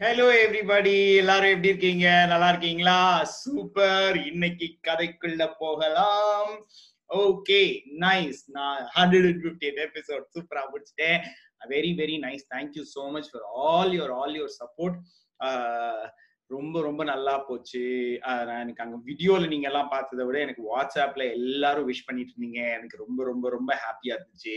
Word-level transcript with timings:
Hello 0.00 0.26
everybody 0.42 0.92
எல்லாரும் 1.22 1.52
எப்படி 1.54 1.70
இருக்கீங்க? 1.70 2.06
நல்லா 2.30 2.46
இருக்கீங்களா? 2.52 3.00
சூப்பர் 3.40 4.16
இன்னைக்கு 4.30 4.66
கதைக்குள்ள 4.86 5.42
போகலாம். 5.58 6.52
ஓகே 7.24 7.58
நைஸ் 8.04 8.40
நான் 8.56 8.78
ஹண்ட்ரட் 8.94 9.26
அண்ட் 9.30 9.42
பிப்டி 9.46 9.68
எபிசோட் 9.86 10.24
சூப்பரா 10.36 10.62
முடிச்சிட்டேன். 10.70 11.18
Very 11.72 11.90
very 11.98 12.16
nice 12.24 12.46
thank you 12.54 12.84
so 12.94 13.04
much 13.16 13.28
for 13.32 13.44
all 13.64 13.92
your 13.96 14.14
all 14.20 14.34
your 14.38 14.54
support 14.60 14.96
ரொம்ப 16.50 16.76
ரொம்ப 16.88 17.02
நல்லா 17.12 17.34
போச்சு. 17.50 17.84
எனக்கு 18.62 18.84
அங்க 18.86 18.96
வீடியோல 19.10 19.52
நீங்க 19.52 19.68
எல்லாம் 19.72 19.92
பார்த்ததை 19.94 20.26
விட 20.30 20.40
எனக்கு 20.46 20.64
வாட்ஸ்அப்ல 20.72 21.26
எல்லாரும் 21.40 21.88
விஷ் 21.90 22.06
பண்ணிட்டு 22.08 22.34
இருந்தீங்க. 22.34 22.62
எனக்கு 22.78 22.96
ரொம்ப 23.04 23.20
ரொம்ப 23.30 23.48
ரொம்ப 23.56 23.70
ஹாப்பியா 23.84 24.16
இருந்துச்சு. 24.18 24.56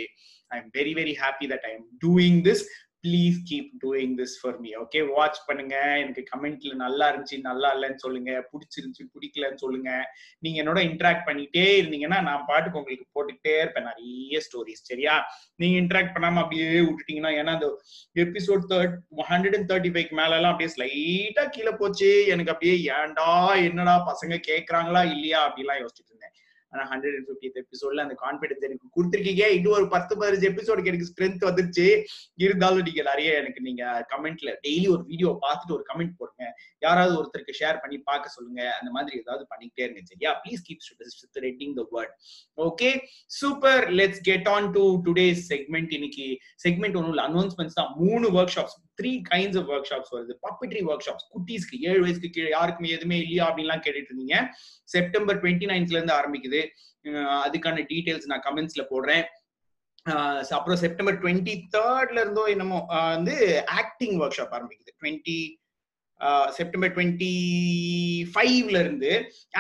I 0.52 0.62
am 0.62 0.72
very 0.80 0.96
very 1.02 1.16
happy 1.26 1.48
that 1.54 1.68
I 1.72 1.74
am 1.78 1.88
doing 2.06 2.42
this 2.50 2.66
please 3.08 3.38
keep 3.50 3.72
doing 3.86 4.14
this 4.18 4.36
for 4.42 4.60
me 4.60 4.70
okay 4.76 5.00
watch 5.16 5.40
பண்ணுங்க. 5.46 5.76
எனக்கு 6.00 6.24
கமெண்ட்ல 6.34 6.74
நல்லா 6.74 7.06
இருந்துச்சு 7.12 7.38
நல்லா 7.42 7.70
இல்லைன்னு 7.76 7.96
சொல்லுங்க. 7.96 8.32
பிடிச்சிருந்துச்சு 8.52 9.04
பிடிக்கலன்னு 9.14 9.56
சொல்லுங்க. 9.56 9.92
நீங்க 10.40 10.58
என்னோட 10.64 10.82
இன்ட்ராக்ட் 10.90 11.26
பண்ணிட்டே 11.26 11.66
இருந்தீங்கன்னா 11.82 12.22
நான் 12.22 12.46
பாட்டுக்கு 12.48 12.80
உங்களுக்கு 12.80 13.08
போட்டுக்கிட்டே 13.16 13.56
இருப்பேன். 13.60 13.84
நிறைய 13.84 14.40
ஸ்டோரிஸ் 14.40 14.88
சரியா? 14.92 15.16
நீங்க 15.56 15.78
இன்ட்ராக்ட் 15.80 16.16
பண்ணாம 16.16 16.42
அப்படியே 16.44 16.70
விட்டுட்டீங்கன்னா 16.80 17.34
ஏன்னா 17.40 17.54
அந்த 17.58 17.70
episode 18.16 18.64
third 18.70 18.96
hundred 19.30 19.58
and 19.58 19.72
thirty 19.72 19.94
five 19.96 20.12
மேல 20.12 20.36
எல்லாம் 20.36 20.52
அப்படியே 20.52 20.72
ஸ்லைட்டா 20.76 21.46
கீழே 21.50 21.72
போச்சு. 21.72 22.12
எனக்கு 22.28 22.52
அப்படியே 22.52 22.94
ஏன்டா 22.94 23.30
என்னடா 23.64 23.98
பசங்க 24.12 24.38
கேட்கறாங்களா 24.50 25.04
இல்லையா? 25.12 25.42
அப்படிலாம் 25.50 25.82
யோசிச்சுட்டு 25.84 26.12
இருந்தேன். 26.12 26.33
ஆனா 26.74 26.84
ஹண்ட்ரட் 26.92 27.18
அண்ட் 27.18 27.28
ஃபிஃப்டி 27.28 27.50
எபிசோட்ல 27.62 28.06
அந்த 28.06 28.16
கான்பிடன்ஸ் 28.24 28.68
எனக்கு 28.70 28.88
கொடுத்துருக்கீங்க. 28.96 29.44
இன்னும் 29.58 29.76
ஒரு 29.80 29.88
பத்து 29.96 30.14
பதினஞ்சு 30.22 30.48
எபிசோடுக்கு 30.52 30.92
எனக்கு 30.92 31.10
ஸ்ட்ரென்த் 31.12 31.48
வந்துருச்சு. 31.50 31.88
இருந்தாலும் 32.46 32.86
நீங்க 32.90 33.02
நிறைய 33.10 33.30
எனக்கு 33.42 33.62
நீங்க 33.62 33.84
கமெண்ட்ல 34.14 34.54
டெய்லி 34.68 34.88
ஒரு 34.96 35.04
வீடியோ 35.06 35.32
பார்த்துட்டு 35.46 35.78
ஒரு 35.78 35.86
கமெண்ட் 35.92 36.14
போடுங்க. 36.18 36.46
யாராவது 36.80 37.16
ஒருத்தருக்கு 37.20 37.60
ஷேர் 37.60 37.82
பண்ணி 37.82 38.00
பார்க்க 38.10 38.36
சொல்லுங்க. 38.38 38.62
அந்த 38.80 38.92
மாதிரி 38.92 39.18
ஏதாவது 39.18 39.48
பண்ணிக்கிட்டே 39.52 39.86
இருங்க 39.88 40.02
சரியா? 40.12 40.32
Please 40.44 40.66
keep 40.68 40.82
spreading 41.48 41.74
the 41.80 41.84
word 41.94 42.14
okay 42.68 42.90
super 43.40 43.84
let's 44.00 44.22
get 44.22 44.48
on 44.48 44.70
to 44.72 44.84
today 45.06 45.28
segment 45.50 45.94
இன்னைக்கு 46.00 46.26
செக்மெண்ட் 46.68 46.98
ஒன்றும் 47.00 47.14
இல்லை 47.14 47.26
அனௌன்ஸ்மெண்ட்ஸ் 47.30 47.80
தான். 47.80 47.92
மூணு 47.96 48.26
workshops 48.56 48.78
three 49.00 49.12
kinds 49.32 49.60
of 49.62 49.70
workshops 49.92 50.14
வருது. 50.16 50.34
பப்பிட்ரி 50.46 50.82
ஒர்க் 50.90 51.06
ஷாப்ஸ் 51.08 51.28
குட்டீஸ்க்கு 51.34 51.80
ஏழு 51.90 52.02
வயசுக்கு 52.04 52.34
கீழே 52.36 52.50
யாருக்குமே 52.58 52.94
எதுவுமே 52.98 53.18
இல்லையா 53.24 53.46
அப்படின்லாம் 53.50 53.84
கேட்டுட்டு 53.86 54.12
இருந்தீங்க. 54.12 54.38
செப்டம்பர் 54.96 55.40
டுவெண்ட்டி 55.44 55.70
நைன்த்ல 55.72 55.98
இருந்து 56.00 56.18
ஆரம்பிக்குது. 56.20 56.62
அதுக்கான 57.46 57.86
டீட்டெயில்ஸ் 57.94 58.30
நான் 58.34 58.46
கமெண்ட்ஸ்ல 58.50 58.86
போடுறேன். 58.92 59.26
அப்புறம் 60.58 60.80
செப்டம்பர் 60.86 61.20
டுவெண்ட்டி 61.24 61.54
தேர்ட்ல 61.74 62.22
இருந்தோ 62.24 62.46
என்னமோ 62.54 62.80
வந்து 63.16 63.36
ஆக்டிங் 63.82 64.16
ஒர்க் 64.22 64.40
ஷாப் 64.40 64.56
ஆரம்பிக்குது. 64.58 64.94
டுவெண்ட்டி 65.02 65.38
செப்டம்பர் 66.58 66.92
டுவெண்ட்டி 66.96 67.32
ஃபைவ்ல 68.34 68.78
இருந்து 68.84 69.10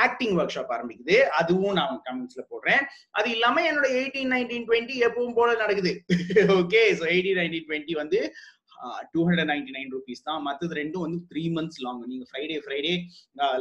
ஆக்டிங் 0.03 0.35
ஒர்க் 0.39 0.53
ஷாப் 0.55 0.71
ஆரம்பிக்குது. 0.75 1.15
அதுவும் 1.39 1.77
நான் 1.79 1.97
கமெண்ட்ஸ்ல 2.07 2.43
போடுறேன். 2.51 2.83
அது 3.17 3.27
இல்லாம 3.35 3.63
என்னோட 3.69 3.87
எயிட்டீன் 3.99 4.31
நைன்டீன் 4.33 4.67
டுவெண்ட்டி 4.69 4.95
எப்பவும் 5.07 5.37
போல 5.39 5.55
நடக்குது. 5.63 5.91
Okay 6.59 6.83
so 6.99 7.05
eighteen 7.13 7.39
nineteen 7.41 7.67
twenty 7.69 7.95
வந்து 8.01 8.21
two 9.13 9.21
hundred 9.27 9.49
ninety 9.51 9.73
nine 9.75 9.91
rupees 9.95 10.25
தான். 10.27 10.41
மற்றது 10.47 10.73
ரெண்டும் 10.81 11.05
வந்து 11.05 11.19
த்ரீ 11.31 11.43
மந்த்ஸ் 11.57 11.81
லாங் 11.85 12.01
நீங்க 12.11 12.25
ஃப்ரைடே 12.29 12.57
ஃப்ரைடே 12.65 12.93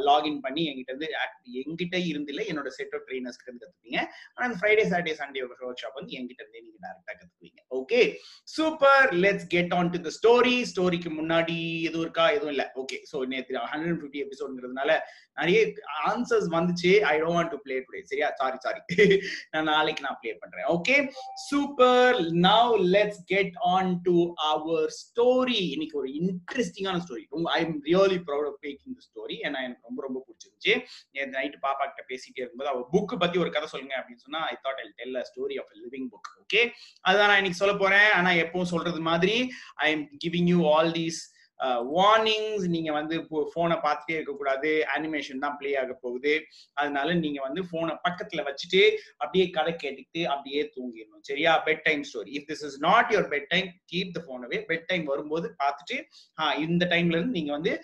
லாகின் 0.09 0.41
பண்ணி 0.47 0.63
எங்கிட்ட 0.71 0.93
இருந்து 0.93 1.09
எங்கிட்ட 1.63 1.97
இருந்தில்ல 2.11 2.45
என்னோட 2.51 2.71
செட் 2.79 2.95
ஆஃப் 2.99 3.07
ட்ரைனர்ஸ் 3.09 3.39
வந்து 3.39 3.49
இருந்து 3.49 3.65
கத்துப்பீங்க 3.65 3.99
ஆனா 4.35 4.45
அந்த 4.49 4.59
Friday 4.61 4.85
Saturday 4.91 5.15
Sunday 5.21 5.43
work 5.45 5.81
shop 5.83 5.99
வந்து 6.01 6.17
எங்கிட்ட 6.19 6.43
இருந்தே 6.45 6.63
நீங்க 6.67 6.79
டேரக்டா 6.85 7.13
கத்துக்குவீங்க. 7.13 7.61
Okay 7.81 8.01
super 8.49 9.09
let's 9.25 9.49
get 9.55 9.75
on 9.79 9.93
to 9.95 10.01
the 10.07 10.13
story 10.19 10.57
ஸ்டோரிக்கு 10.73 11.13
முன்னாடி 11.21 11.59
எதுவும் 11.89 12.05
இருக்கா? 12.07 12.27
எதுவும் 12.37 12.55
இல்ல. 12.55 12.65
ஓகே 12.83 12.99
ஸோ 13.11 13.17
நேற்று 13.33 13.61
ஹண்ட்ரட் 13.73 14.01
ஃபிஃப்டி 14.01 14.23
எபிசோட்ங்கிறதுனால 14.27 14.91
நிறைய 15.41 15.61
ஆன்சர்ஸ் 16.11 16.49
வந்துச்சு. 16.55 16.91
I 17.11 17.15
don't 17.21 17.37
want 17.39 17.53
to 17.55 17.59
play 17.67 17.77
today 17.85 18.01
சரியா? 18.11 18.29
சாரி 18.41 18.59
சாரி 18.65 18.81
நான் 19.53 19.69
நாளைக்கு 19.73 20.05
நான் 20.07 20.19
பிளே 20.23 20.33
பண்றேன். 20.43 20.67
Okay 20.75 20.97
super 21.49 22.17
now 22.49 22.75
let's 22.97 23.23
get 23.33 23.57
on 23.75 23.93
to 24.07 24.17
our 24.51 24.89
story 25.01 25.61
இன்னைக்கு 25.75 25.99
ஒரு 26.03 26.11
இன்ட்ரெஸ்டிங்கான 26.21 27.01
ஸ்டோரி 27.07 27.25
ரொம்ப 27.37 27.51
I 27.57 27.61
am 27.67 27.77
really 27.91 28.21
proud 28.29 28.49
of 28.51 28.61
making 28.69 28.99
story 29.09 29.39
ஏன்னா 29.47 29.61
எனக்கு 29.67 29.89
ரொம்ப 29.91 30.01
ரொம்ப 30.09 30.19
பிடிச்சிருந்துச்சு. 30.27 30.75
நேற்று 31.15 31.35
நைட்டு 31.39 31.59
பாப்பா 31.67 31.85
கிட்ட 31.89 32.05
பேசிட்டே 32.13 32.41
இருக்கும்போது 32.43 32.73
அவ 32.75 32.87
புக் 32.95 33.15
பத்தி 33.25 33.39
ஒரு 33.45 33.53
கதை 33.57 33.69
சொல்லுங்க 33.75 33.95
அப்படின்னு 34.01 34.25
சொன்னா 34.27 34.43
I 34.53 34.57
thought 34.65 34.81
I 34.85 34.89
tell 35.01 35.21
a 35.23 35.27
story 35.33 35.59
of 35.63 35.73
living 35.83 36.09
book 36.15 36.31
okay 36.45 36.63
அதான் 37.09 37.29
நான் 37.31 37.41
இன்னைக்கு 37.41 37.63
சொல்ல 37.63 37.77
போறேன். 37.83 38.09
ஆனா 38.19 38.31
எப்பவும் 38.45 38.73
சொல்றது 38.75 39.01
மாதிரி 39.11 39.37
I 39.87 39.89
am 39.95 40.05
giving 40.25 40.51
you 40.55 40.61
all 40.73 40.93
these 40.99 41.21
warnings 41.97 42.67
நீங்க 42.75 42.91
வந்து 42.99 43.17
போனை 43.55 43.77
பார்த்துட்டே 43.85 44.15
இருக்கக்கூடாது. 44.19 44.71
அனிமேஷன் 44.95 45.43
தான் 45.45 45.57
பிளே 45.61 45.71
ஆக 45.83 45.93
போகுது. 46.05 46.35
அதனால 46.81 47.09
நீங்க 47.25 47.41
வந்து 47.47 47.63
போனை 47.73 47.95
பக்கத்துல 48.07 48.45
வச்சுட்டு 48.49 48.83
அப்படியே 49.23 49.47
கதை 49.57 49.75
கேட்டுக்கிட்டு 49.83 50.25
அப்படியே 50.35 50.63
தூங்கிடணும். 50.77 51.25
சரியா? 51.31 51.53
Bed 51.67 51.85
time 51.89 52.03
story 52.11 52.33
if 52.39 52.49
this 52.51 52.65
is 52.69 52.79
not 52.87 53.11
your 53.15 53.29
bed 53.35 53.49
time 53.53 53.69
keep 53.93 54.15
the 54.17 54.23
phone away 54.29 54.61
bed 54.71 54.87
time 54.91 55.05
வரும்போது 55.13 55.49
பார்த்துட்டு 55.63 55.99
இந்த 56.67 56.85
டைம்ல 56.93 57.17
இருந்து 57.19 57.39
நீங்க 57.39 57.53
வந்து 57.59 57.75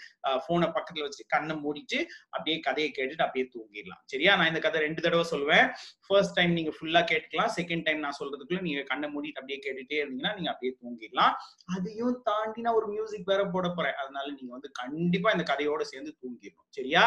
போனை 0.46 0.68
பக்கத்துல 0.76 1.04
வச்சுட்டு 1.06 1.32
கண்ணை 1.34 1.56
மூடிட்டு 1.64 2.00
அப்படியே 2.34 2.56
கதையை 2.66 2.90
கேட்டுட்டு 2.96 3.26
அப்படியே 3.26 3.46
தூங்கிடலாம். 3.54 4.02
சரியா? 4.12 4.32
நான் 4.38 4.50
இந்த 4.52 4.62
கதை 4.66 4.80
ரெண்டு 4.86 5.00
தடவை 5.06 5.24
சொல்லுவேன். 5.32 5.66
ஃபர்ஸ்ட் 6.06 6.36
டைம் 6.38 6.52
நீங்க 6.58 6.72
ஃபுல்லா 6.76 7.02
கேட்டுக்கலாம். 7.12 7.52
செகண்ட் 7.58 7.84
டைம் 7.86 8.02
நான் 8.04 8.18
சொல்றதுக்குள்ள 8.20 8.60
நீங்க 8.68 8.82
கண்ணை 8.90 9.08
மூடிட்டு 9.14 9.40
அப்படியே 9.42 9.60
கேட்டுட்டே 9.66 10.00
இருந்தீங்கன்னா 10.02 10.34
நீங்க 10.38 10.50
அப்படியே 10.52 10.74
தூங்கிடலாம். 10.82 11.34
அதையும் 11.76 12.16
தாண்டி 12.28 12.60
நான் 12.66 12.78
ஒரு 12.80 12.88
மியூசிக் 12.94 13.30
வேற 13.32 13.42
போட 13.54 13.66
போறேன். 13.76 13.98
அதனால 14.02 14.26
நீங்க 14.30 14.52
வந்து 14.56 14.70
கண்டிப்பா 14.80 15.30
இந்த 15.30 15.44
கதையோட 15.52 15.82
சேர்ந்து 15.92 16.12
தூங்கிடணும். 16.22 16.70
சரியா? 16.78 17.04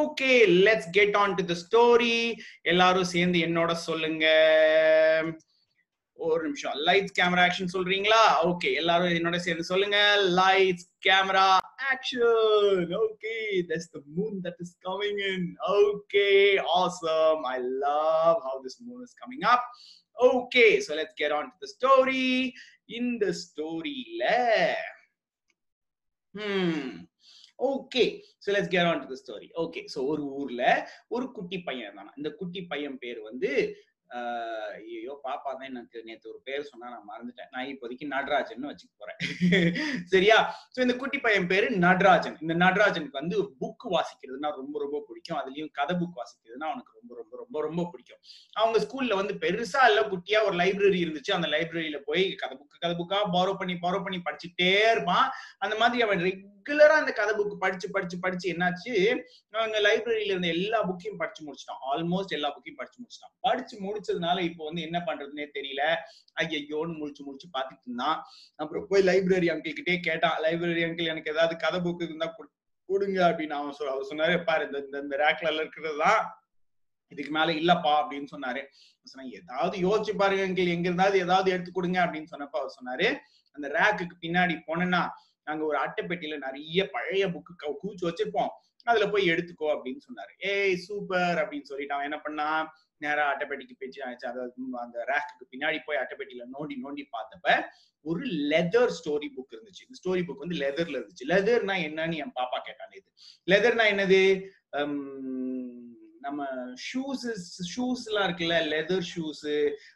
Okay 0.00 0.30
let's 0.66 0.92
get 0.92 1.16
on 1.22 1.34
to 1.34 1.44
the 1.50 1.56
story 1.64 2.16
எல்லாரும் 2.62 3.12
சேர்ந்து 3.14 3.40
என்னோட 3.48 3.72
சொல்லுங்க. 3.88 4.26
ஒரு 6.18 6.42
நிமிஷம். 6.42 6.76
லைட்ஸ் 6.86 7.14
கேமரா 7.18 7.42
ஆக்ஷன் 7.46 7.72
சொல்றீங்களா? 7.72 8.20
ஓகே 8.50 8.68
எல்லாரும் 8.80 9.14
என்னோட 9.18 9.36
சேர்ந்து 9.36 9.64
சொல்லுங்க. 9.64 9.98
Lights 10.40 10.86
camera 11.06 11.46
action 11.92 12.92
okay 13.00 13.34
that's 13.70 13.90
the 13.94 14.00
moon 14.16 14.36
that 14.44 14.60
is 14.64 14.76
coming 14.86 15.20
in 15.32 15.48
okay 15.78 16.28
awesome 16.76 17.42
I 17.54 17.56
love 17.84 18.38
how 18.46 18.60
this 18.66 18.78
moon 18.86 19.02
is 19.06 19.16
coming 19.22 19.44
up 19.54 19.66
okay 20.30 20.64
so 20.86 20.92
let's 21.00 21.18
get 21.22 21.34
on 21.38 21.50
to 21.50 21.66
the 21.66 21.70
story 21.74 22.28
இந்த 23.00 23.24
ஸ்டோரியில 26.34 26.92
okay 27.58 28.04
so 28.46 28.48
let's 28.50 28.70
get 28.70 28.88
on 28.90 29.00
to 29.00 29.14
the 29.14 29.16
story 29.22 29.48
okay 29.56 29.80
so 29.94 29.98
ஒரு 30.06 30.22
ஊர்ல 30.32 30.62
ஒரு 31.08 31.26
குட்டி 31.32 31.58
பையன் 31.58 31.86
இருந்தானா. 31.88 32.12
இந்த 32.16 32.30
குட்டி 32.30 32.62
பையன் 32.62 32.98
பேர் 32.98 33.20
வந்து 33.20 33.50
ஐயோ 34.14 35.12
பாப்பா 35.24 35.50
தான் 35.52 35.68
எனக்கு 35.70 35.98
நேற்று 36.04 36.30
ஒரு 36.30 36.40
பேர் 36.44 36.62
சொன்னா 36.62 36.86
நான் 36.88 37.08
மறந்துட்டேன். 37.10 37.50
நான் 37.50 37.68
இப்போதைக்கு 37.72 38.06
நடராஜன் 38.06 38.68
வச்சுக்க 38.70 38.92
போறேன். 38.98 39.18
சரியா? 40.12 40.36
சோ 40.74 40.80
இந்த 40.80 40.96
குட்டி 40.96 41.18
பையன் 41.18 41.46
பேரு 41.46 41.70
நடராஜன். 41.78 42.36
இந்த 42.40 42.54
நடராஜனுக்கு 42.54 43.20
வந்து 43.20 43.36
புக் 43.60 43.86
வாசிக்கிறதுனா 43.94 44.50
ரொம்ப 44.56 44.78
ரொம்ப 44.78 45.04
பிடிக்கும். 45.08 45.38
அதுலயும் 45.38 45.72
கதை 45.72 45.96
புக் 45.96 46.18
வாசிக்கிறதுனா 46.20 46.68
அவனுக்கு 46.68 46.92
ரொம்ப 46.94 47.14
ரொம்ப 47.14 47.36
ரொம்ப 47.36 47.60
ரொம்ப 47.60 47.84
பிடிக்கும். 47.92 48.20
அவங்க 48.56 48.78
ஸ்கூல்ல 48.78 49.14
வந்து 49.14 49.34
பெருசா 49.34 49.82
இல்ல 49.88 50.02
குட்டியா 50.08 50.40
ஒரு 50.44 50.56
லைப்ரரி 50.56 51.00
இருந்துச்சு. 51.04 51.32
அந்த 51.32 51.48
லைப்ரரியில 51.48 52.00
போய் 52.04 52.24
கதை 52.34 52.56
புக்கு 52.56 52.78
கதை 52.78 52.96
புக்கா 52.96 53.20
பாரோ 53.32 53.54
பண்ணி 53.54 53.76
பாரோ 53.76 54.00
பண்ணி 54.02 54.20
படிச்சுட்டே 54.20 54.72
இருப்பான். 54.92 55.26
அந்த 55.58 55.76
மாதிரி 55.76 56.02
அவன் 56.02 56.22
அந்த 56.72 57.12
கதை 57.12 57.32
புக் 57.36 57.58
படிச்சு 57.58 57.90
படிச்சு 57.90 58.18
படிச்சு 58.18 58.52
என்னாச்சு? 58.52 58.92
அங்க 59.50 59.80
லைப்ரரியில 59.80 60.34
இருந்த 60.34 60.48
எல்லா 60.48 60.88
புக்கையும் 60.88 61.16
படிச்சு 61.16 61.44
முடிச்சிட்டான். 61.44 61.80
ஆல்மோஸ்ட் 61.92 62.32
எல்லா 62.32 62.54
புக்கையும் 62.56 62.76
படிச்சு 62.76 62.98
முடிச்சிட்டான். 63.00 63.34
படிச்சு 63.40 63.76
முடிச்சதுனால 63.80 64.38
இப்போ 64.38 64.64
வந்து 64.64 64.82
என்ன 64.82 64.98
பண்றதுன்னே 65.06 65.46
தெரியல. 65.58 65.96
ஐயோன்னு 66.36 66.96
முடிச்சு 66.96 67.24
முடிச்சு 67.24 67.48
பாத்துட்டு 67.52 67.84
இருந்தான். 67.84 68.22
அப்புறம் 68.56 68.86
போய் 68.88 69.02
லைப்ரரி 69.02 69.50
அங்கிள் 69.54 69.72
கிட்டே 69.72 70.00
கேட்டான். 70.00 70.42
லைப்ரரி 70.42 70.84
அங்கிள் 70.84 71.06
எனக்கு 71.06 71.32
ஏதாவது 71.32 71.56
கதை 71.56 71.80
புக்கு 71.80 72.02
இருந்தா 72.02 72.36
கொடுங்க 72.88 73.28
அப்படின்னு 73.28 73.50
அவன் 73.50 73.72
சொல் 73.72 73.88
அவர் 73.88 74.08
சொன்னாரு 74.10 74.44
பாரு 74.44 74.64
இந்த 74.64 75.00
இந்த 75.02 75.16
ரேக்ல 75.16 75.60
இருக்கிறது 75.60 75.98
தான் 75.98 76.34
இதுக்கு 77.08 77.32
மேல 77.32 77.52
இல்லப்பா 77.52 77.92
அப்படின்னு 78.00 78.28
சொன்னாரு. 78.32 78.62
சொன்னா 79.04 79.24
ஏதாவது 79.30 79.76
யோசிச்சு 79.78 80.12
பாருங்க 80.16 80.44
அங்கிள் 80.46 80.74
எங்க 80.76 80.88
இருந்தாவது 80.90 81.16
ஏதாவது 81.16 81.50
எடுத்து 81.50 81.72
கொடுங்க 81.72 82.06
அப்படின்னு 82.06 82.32
சொன்னப்ப 82.32 82.58
அவர் 82.60 82.76
சொன்னாரு. 82.78 83.18
அந்த 83.52 83.68
ரேக்குக்கு 83.68 84.16
பின்னாடி 84.24 84.54
போனேன்னா 84.68 85.02
நாங்க 85.46 85.62
ஒரு 85.64 85.78
அட்டைப்பெட்டியில 85.84 86.36
நிறைய 86.46 86.90
பழைய 86.94 87.24
புக்கு 87.34 87.72
கூச்சு 87.82 88.04
வச்சிருப்போம். 88.08 88.52
அதுல 88.86 89.04
போய் 89.12 89.30
எடுத்துக்கோ 89.32 89.68
அப்படின்னு 89.74 90.00
சொன்னாரு. 90.08 90.32
ஏய் 90.50 90.76
சூப்பர் 90.86 91.38
அப்படின்னு 91.42 91.68
சொல்லிட்டு 91.70 91.94
அவன் 91.94 92.08
என்ன 92.10 92.18
பண்ணா 92.20 92.48
நேரா 93.04 93.24
அட்டைப்பெட்டிக்கு 93.32 93.74
பேச்சு 93.78 94.00
அதாவது 94.06 94.52
அந்த 94.84 94.98
ரேக்குக்கு 95.12 95.44
பின்னாடி 95.52 95.78
போய் 95.86 96.00
அட்டைப்பெட்டியில 96.02 96.44
நோண்டி 96.56 96.76
நோண்டி 96.84 97.04
பார்த்தப்ப 97.16 97.56
ஒரு 98.06 98.24
லெதர் 98.52 98.92
ஸ்டோரி 98.98 99.28
புக் 99.36 99.54
இருந்துச்சு. 99.54 99.84
இந்த 99.86 99.96
ஸ்டோரி 100.00 100.22
புக் 100.24 100.42
வந்து 100.44 100.58
லெதர்ல 100.62 100.98
இருந்துச்சு. 100.98 101.28
லெதர்னா 101.32 101.76
என்னன்னு 101.86 102.16
என் 102.24 102.36
பாப்பா 102.40 102.58
கேட்டான் 102.66 102.96
இது. 102.98 103.08
லெதர்னா 103.48 103.84
என்னது? 103.92 104.20
நம்ம 106.26 106.46
ஷூஸ் 106.88 107.24
ஷூஸ் 107.72 108.04
எல்லாம் 108.08 108.26
இருக்குல்ல 108.28 108.58
லெதர் 108.74 109.06
ஷூஸ் 109.14 109.48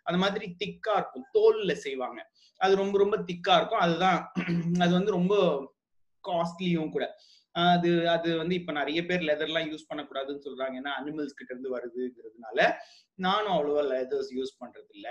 அந்த 0.05 0.19
மாதிரி 0.25 0.47
திக்கா 0.63 0.95
இருக்கும். 1.01 1.27
தோல்ல 1.37 1.73
செய்வாங்க. 1.85 2.19
அது 2.59 2.77
ரொம்ப 2.77 2.99
ரொம்ப 2.99 3.17
திக்கா 3.17 3.57
இருக்கும். 3.57 3.79
அதுதான் 3.79 4.19
அது 4.79 4.93
வந்து 4.93 5.11
ரொம்ப 5.11 5.35
காஸ்ட்லியும் 6.25 6.91
கூட. 6.91 7.05
அது 7.55 7.91
அது 8.15 8.29
வந்து 8.41 8.55
இப்ப 8.55 8.73
நிறைய 8.73 9.01
பேர் 9.07 9.29
லெதர்லாம் 9.29 9.69
யூஸ் 9.71 9.89
பண்ணக்கூடாதுன்னு 9.91 10.45
சொல்றாங்க. 10.47 10.75
ஏன்னா 10.81 10.93
அனிமல்ஸ் 11.01 11.39
கிட்ட 11.39 11.51
இருந்து 11.55 11.75
வருதுங்கிறதுனால 11.77 12.59
நானும் 13.19 13.55
அவ்வளோவா 13.55 13.83
லெதர்ஸ் 13.93 14.29
யூஸ் 14.37 14.53
பண்றது 14.61 14.91
இல்ல 14.97 15.09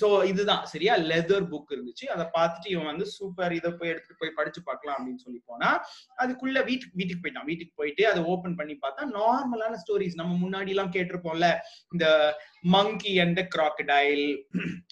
ஸோ 0.00 0.08
இதுதான். 0.30 0.64
சரியா? 0.72 0.94
லெதர் 1.10 1.46
புக் 1.52 1.72
இருந்துச்சு. 1.74 2.04
அதை 2.14 2.24
பார்த்துட்டு 2.36 2.68
இவன் 2.74 2.90
வந்து 2.90 3.06
சூப்பர் 3.14 3.56
இதை 3.58 3.70
போய் 3.78 3.92
எடுத்துட்டு 3.92 4.20
போய் 4.20 4.36
படிச்சு 4.38 4.60
பார்க்கலாம் 4.68 4.96
அப்படின்னு 4.98 5.24
சொல்லி 5.24 5.40
போனா 5.50 5.70
அதுக்குள்ள 6.22 6.58
வீட்டுக்கு 6.70 6.98
வீட்டுக்கு 7.00 7.24
போயிட்டான். 7.24 7.48
வீட்டுக்கு 7.50 7.74
போயிட்டு 7.80 8.04
அதை 8.12 8.22
ஓபன் 8.34 8.58
பண்ணி 8.60 8.76
பார்த்தா 8.84 9.08
நார்மலான 9.18 9.80
ஸ்டோரிஸ் 9.82 10.20
நம்ம 10.22 10.36
முன்னாடி 10.44 10.74
எல்லாம் 10.76 10.94
கேட்டிருப்போம்ல 10.96 11.48
இந்த 11.92 12.06
மங்கி 12.76 13.14
அண்ட் 13.24 13.42
கிராக்கடைல் 13.56 14.26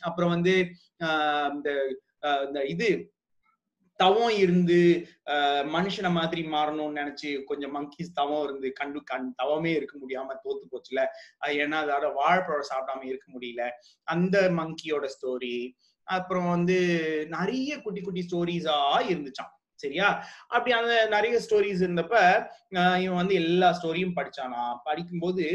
அப்புறம் 0.09 0.35
வந்து 0.37 0.55
இந்த 1.57 1.71
இந்த 2.47 2.59
இது 2.75 2.87
தவம் 4.05 4.35
இருந்து 4.45 4.81
மனுஷனை 5.77 6.11
மாதிரி 6.19 6.43
மாறணும்னு 6.55 7.01
நினைச்சு 7.01 7.31
கொஞ்சம் 7.51 7.75
மங்கிஸ் 7.77 8.17
தவம் 8.19 8.45
இருந்து 8.47 8.69
கண்டு 8.81 9.01
கண் 9.11 9.29
தவமே 9.41 9.73
இருக்க 9.79 9.95
முடியாம 10.03 10.37
தோத்து 10.45 10.65
போச்சுல. 10.73 11.01
அது 11.43 11.55
ஏன்னா 11.65 11.81
அதோட 11.85 12.09
வாழைப்பழம் 12.21 12.71
சாப்பிடாம 12.73 13.05
இருக்க 13.11 13.27
முடியல. 13.35 13.65
அந்த 14.15 14.37
மங்கியோட 14.61 15.09
ஸ்டோரி 15.17 15.57
அப்புறம் 16.07 16.49
வந்து 16.55 16.79
நிறைய 17.37 17.71
குட்டி 17.85 18.01
குட்டி 18.01 18.23
ஸ்டோரிஸா 18.27 18.79
இருந்துச்சான் 19.13 19.53
சரியா? 19.81 20.09
அப்படி 20.55 20.73
அந்த 20.79 20.97
நிறைய 21.15 21.37
ஸ்டோரிஸ் 21.45 21.81
இருந்தப்ப 21.85 22.17
இவன் 23.05 23.21
வந்து 23.21 23.35
எல்லா 23.43 23.69
ஸ்டோரியும் 23.79 24.17
படிச்சானா? 24.19 24.63
படிக்கும்போது 24.89 25.47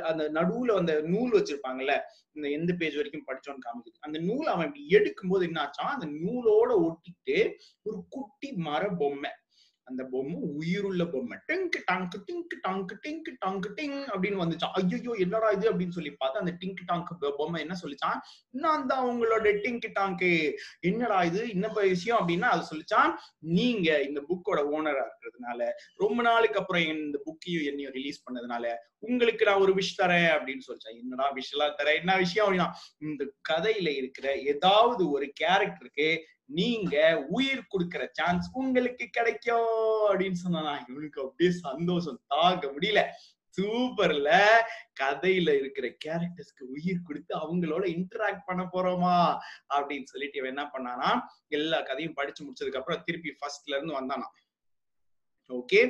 அந்த 0.00 0.30
நடுவுல 0.30 0.76
அந்த 0.76 1.00
நூல் 1.00 1.32
வச்சிருப்பாங்கல்ல 1.32 1.94
இந்த 2.32 2.48
எந்த 2.50 2.72
பேஜ் 2.72 2.94
வரைக்கும் 2.94 3.26
படிச்சோன்னு 3.26 3.64
காமிக்குது. 3.66 3.98
அந்த 4.00 4.18
நூல் 4.18 4.46
அவன் 4.46 4.66
இப்படி 4.66 4.88
எடுக்கும் 4.88 5.30
போது 5.30 5.46
என்னாச்சான் 5.46 5.94
அந்த 5.96 6.06
நூலோட 6.06 6.70
ஒட்டிட்டு 6.86 7.54
ஒரு 7.82 8.04
குட்டி 8.08 8.52
மர 8.52 8.88
பொம்மை 8.88 9.30
அந்த 9.86 10.02
பொம்மை 10.04 10.36
உயிருள்ள 10.54 11.02
பொம்மை. 11.04 11.36
டிங்க் 11.48 11.76
டாங்க் 11.88 12.14
டிங்க் 12.26 12.54
டாங்க் 12.64 12.92
டிங்க் 13.02 13.28
டாங்க் 13.42 13.66
டிங் 13.76 13.98
அப்படின்னு 14.12 14.38
வந்துச்சான் 14.42 14.74
ஐயோ 14.78 15.12
என்னடா 15.18 15.48
இது 15.50 15.66
அப்படின்னு 15.72 15.96
சொல்லி 15.96 16.12
பார்த்தா 16.14 16.42
அந்த 16.42 16.54
டிங்க் 16.60 16.82
டாங்க் 16.86 17.10
பொம்மை 17.38 17.60
என்ன 17.60 17.74
சொல்லிச்சான் 17.82 18.20
நான் 18.56 18.86
தான் 18.86 19.04
உங்களோட 19.10 19.52
டிங்க் 19.64 19.88
டாங்க் 19.94 20.24
என்னடா 20.84 21.18
இது? 21.24 21.42
என்ன 21.50 21.66
விஷயம் 21.88 22.18
அப்படின்னா 22.20 22.50
அது 22.54 22.64
சொல்லிச்சான் 22.70 23.12
நீங்க 23.54 23.88
இந்த 24.02 24.20
புக்கோட 24.28 24.60
ஓனரா 24.72 25.04
இருக்கிறதுனால 25.06 25.60
ரொம்ப 25.96 26.18
நாளுக்கு 26.22 26.60
அப்புறம் 26.60 26.86
இந்த 26.96 27.18
புக்கையும் 27.26 27.66
என்னையும் 27.66 27.94
ரிலீஸ் 27.94 28.24
பண்ணதுனால 28.26 28.66
உங்களுக்கு 29.02 29.44
நான் 29.44 29.62
ஒரு 29.62 29.72
விஷ் 29.74 29.98
தரேன் 29.98 30.30
அப்படின்னு 30.34 30.66
சொல்லிச்சேன் 30.66 30.98
என்னடா 31.00 31.26
விஷ் 31.34 31.52
எல்லாம் 31.52 31.76
தரேன்? 31.80 31.98
என்ன 32.00 32.12
விஷயம்? 32.16 32.46
அப்படின்னா 32.46 32.68
இந்த 33.04 33.22
கதையில 33.50 33.88
இருக்கிற 33.96 34.26
ஏதாவது 34.52 35.02
ஒரு 35.10 35.26
கேரக்டருக்கு 35.40 36.08
நீங்க 36.58 36.96
உயிர் 37.28 37.68
கொடுக்கிற 37.68 38.02
சான்ஸ் 38.12 38.46
உங்களுக்கு 38.52 39.06
கிடைக்கும் 39.10 39.70
அப்படின்னு 40.08 40.42
சொன்னா 40.44 40.62
இவனுக்கு 40.88 41.20
அப்படியே 41.22 41.52
சந்தோஷம். 41.58 42.20
தாங்க 42.26 42.66
முடியல. 42.74 43.02
சூப்பர்ல 43.56 44.30
கதையில 45.00 45.50
இருக்கிற 45.58 45.86
கேரக்டர்ஸ்க்கு 46.04 46.64
உயிர் 46.76 47.04
கொடுத்து 47.04 47.32
அவங்களோட 47.42 47.84
இன்டராக்ட் 47.92 48.46
பண்ண 48.46 48.62
போறோமா 48.72 49.16
அப்படின்னு 49.74 50.10
சொல்லிட்டு 50.12 50.40
இவன் 50.40 50.52
என்ன 50.54 50.64
பண்ணானா 50.72 51.10
எல்லா 51.48 51.78
கதையும் 51.80 52.16
படிச்சு 52.18 52.42
முடிச்சதுக்கு 52.44 52.80
அப்புறம் 52.80 53.04
திருப்பி 53.06 53.32
ஃபர்ஸ்ட்ல 53.38 53.76
இருந்து 53.76 53.98
வந்தானா. 54.00 54.28
ஓகே 55.50 55.80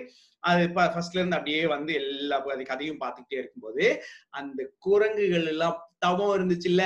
அது 0.45 0.63
ஃபர்ஸ்ட்ல 0.75 1.21
இருந்து 1.21 1.37
அப்படியே 1.37 1.63
வந்து 1.67 1.93
எல்லா 1.95 2.39
கதையும் 2.65 3.01
பார்த்துக்கிட்டே 3.01 3.41
இருக்கும்போது 3.43 3.85
அந்த 4.31 4.61
குரங்குகள் 4.79 5.47
எல்லாம் 5.47 5.79
தவம் 5.99 6.35
இருந்துச்சுல்ல? 6.37 6.85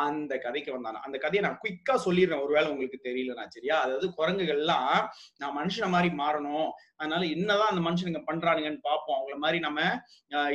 அந்த 0.00 0.32
கதைக்கு 0.44 0.70
வந்தானா? 0.74 1.00
அந்த 1.06 1.16
கதையை 1.18 1.42
நான் 1.46 1.58
குயிக்கா 1.62 1.94
சொல்லிடுறேன். 2.04 2.42
ஒருவேளை 2.44 2.68
உங்களுக்கு 2.72 2.98
தெரியலனா 3.08 3.44
சரியா? 3.56 3.76
அதாவது 3.84 4.06
குரங்குகள்லாம் 4.18 4.94
நான் 5.40 5.56
மனுஷனை 5.60 5.88
மாதிரி 5.94 6.10
மாறணும். 6.22 6.70
அதனால 7.00 7.22
என்னதான் 7.36 7.72
அந்த 7.72 7.82
மனுஷனுங்க 7.88 8.22
பண்றானுங்கன்னு 8.30 8.80
பார்ப்போம். 8.88 9.16
அவங்கள 9.18 9.36
மாதிரி 9.44 9.60
நம்ம 9.66 9.80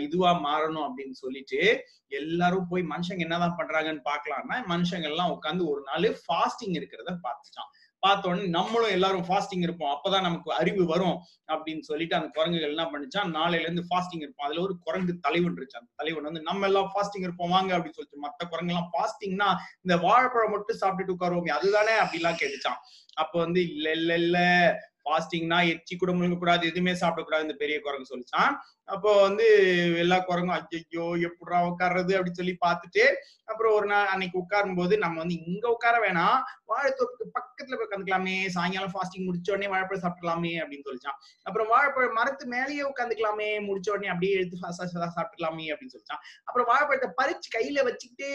இதுவா 0.06 0.32
மாறணும் 0.48 0.86
அப்படின்னு 0.88 1.16
சொல்லிட்டு 1.24 1.62
எல்லாரும் 2.22 2.70
போய் 2.72 2.84
மனுஷங்க 2.94 3.26
என்னதான் 3.28 3.58
பண்றாங்கன்னு 3.60 4.04
பாக்கலாம்னா 4.10 4.58
மனுஷங்க 4.74 5.10
எல்லாம் 5.12 5.34
உட்காந்து 5.36 5.64
ஒரு 5.74 5.82
நாள் 5.90 6.08
ஃபாஸ்டிங் 6.24 6.78
இருக்கிறத 6.80 7.14
பார்த்துட்டான். 7.28 7.72
பார்த்த 8.00 8.30
உடனே 8.30 8.48
நம்மளும் 8.48 8.90
எல்லாரும் 8.90 9.24
ஃபாஸ்டிங் 9.24 9.64
இருப்போம். 9.64 9.92
அப்பதான் 9.94 10.22
நமக்கு 10.22 10.50
அறிவு 10.54 10.86
வரும் 10.86 11.16
அப்படின்னு 11.48 11.80
சொல்லிட்டு 11.80 12.16
அந்த 12.16 12.30
குரங்குகள் 12.34 12.74
என்ன 12.76 12.86
பண்ணிச்சான் 12.92 13.32
நாளையில 13.38 13.60
இருந்து 13.60 13.84
ஃபாஸ்டிங் 13.90 14.24
இருப்போம். 14.26 14.48
அதுல 14.48 14.62
ஒரு 14.62 14.76
குரங்கு 14.80 15.14
தலைவன் 15.20 15.54
இருந்துச்சு. 15.54 15.80
அந்த 15.80 15.92
தலைவன் 15.96 16.24
வந்து 16.24 16.42
நம்ம 16.42 16.66
எல்லாம் 16.66 16.92
ஃபாஸ்டிங் 16.94 17.26
இருப்போம் 17.28 17.50
வாங்க 17.50 17.72
அப்படின்னு 17.78 17.98
சொல்லிட்டு 18.00 18.26
மத்த 18.28 18.50
குரங்கு 18.50 18.74
எல்லாம் 18.74 18.92
ஃபாஸ்டிங்னா 18.94 19.50
இந்த 19.82 19.98
வாழைப்பழம் 19.98 20.52
மட்டும் 20.52 20.82
சாப்பிட்டுட்டு 20.82 21.16
உட்காருவோமே 21.16 21.50
அதுதானே 21.50 21.96
அப்படிலாம் 21.98 22.40
கேட்டுச்சான் 22.42 22.80
அப்ப 23.14 23.34
வந்து 23.40 23.62
இல்ல 23.70 23.92
இல்ல 23.92 24.14
இல்ல 24.16 24.38
ஃபாஸ்டிங்னா 25.02 25.58
எச்சி 25.68 25.96
கூட 25.96 26.12
முழுங்க 26.12 26.38
கூடாது 26.38 26.64
எதுவுமே 26.68 26.92
சாப்பிடக்கூடாது 26.92 27.42
இந்த 27.42 27.54
பெரிய 27.54 27.78
குரங்கு 27.80 28.12
சொல்லிச்சான் 28.14 28.54
அப்போ 28.94 29.12
வந்து 29.22 29.48
எல்லா 30.04 30.18
குரங்கும் 30.28 30.58
ஐயோ 30.58 31.06
எப்படா 31.28 31.58
உட்கார்றது 31.70 32.14
அப்படின்னு 32.18 32.42
சொல்லி 32.42 32.56
பார்த்துட்டு 32.66 33.04
அப்புறம் 33.52 33.74
ஒரு 33.78 33.88
நாள் 33.92 34.10
அன்னைக்கு 34.14 34.38
உட்காரும் 34.42 34.78
போது 34.80 34.94
நம்ம 35.04 35.18
வந்து 35.22 35.36
இங்க 35.50 35.66
உட்கார 35.74 35.96
வேணாம் 36.06 36.40
வாழைத்தோப்புக்கு 36.72 37.26
பக்கத்துல 37.38 37.76
போய் 37.76 37.88
உட்காந்துக்கலாமே 37.88 38.36
சாயங்காலம் 38.56 38.94
ஃபாஸ்டிங் 38.94 39.28
முடிச்ச 39.28 39.52
உடனே 39.54 39.70
வாழைப்பழம் 39.74 40.04
சாப்பிடலாமே 40.06 40.52
அப்படின்னு 40.64 40.88
சொல்லிச்சான். 40.88 41.18
அப்புறம் 41.48 41.70
வாழைப்பழம் 41.74 42.18
மரத்து 42.20 42.46
மேலேயே 42.56 42.84
உட்காந்துக்கலாமே 42.92 43.50
முடிச்ச 43.68 43.88
உடனே 43.94 44.10
அப்படியே 44.14 44.34
எடுத்து 44.40 44.62
சாப்பிட்டுக்கலாமே 44.64 45.68
அப்படின்னு 45.74 45.96
சொல்லிச்சான். 45.96 46.22
அப்புறம் 46.48 46.68
வாழைப்பழத்தை 46.72 47.10
பறிச்சு 47.20 47.50
கையில 47.58 47.86
வச்சுக்கிட்டே 47.90 48.32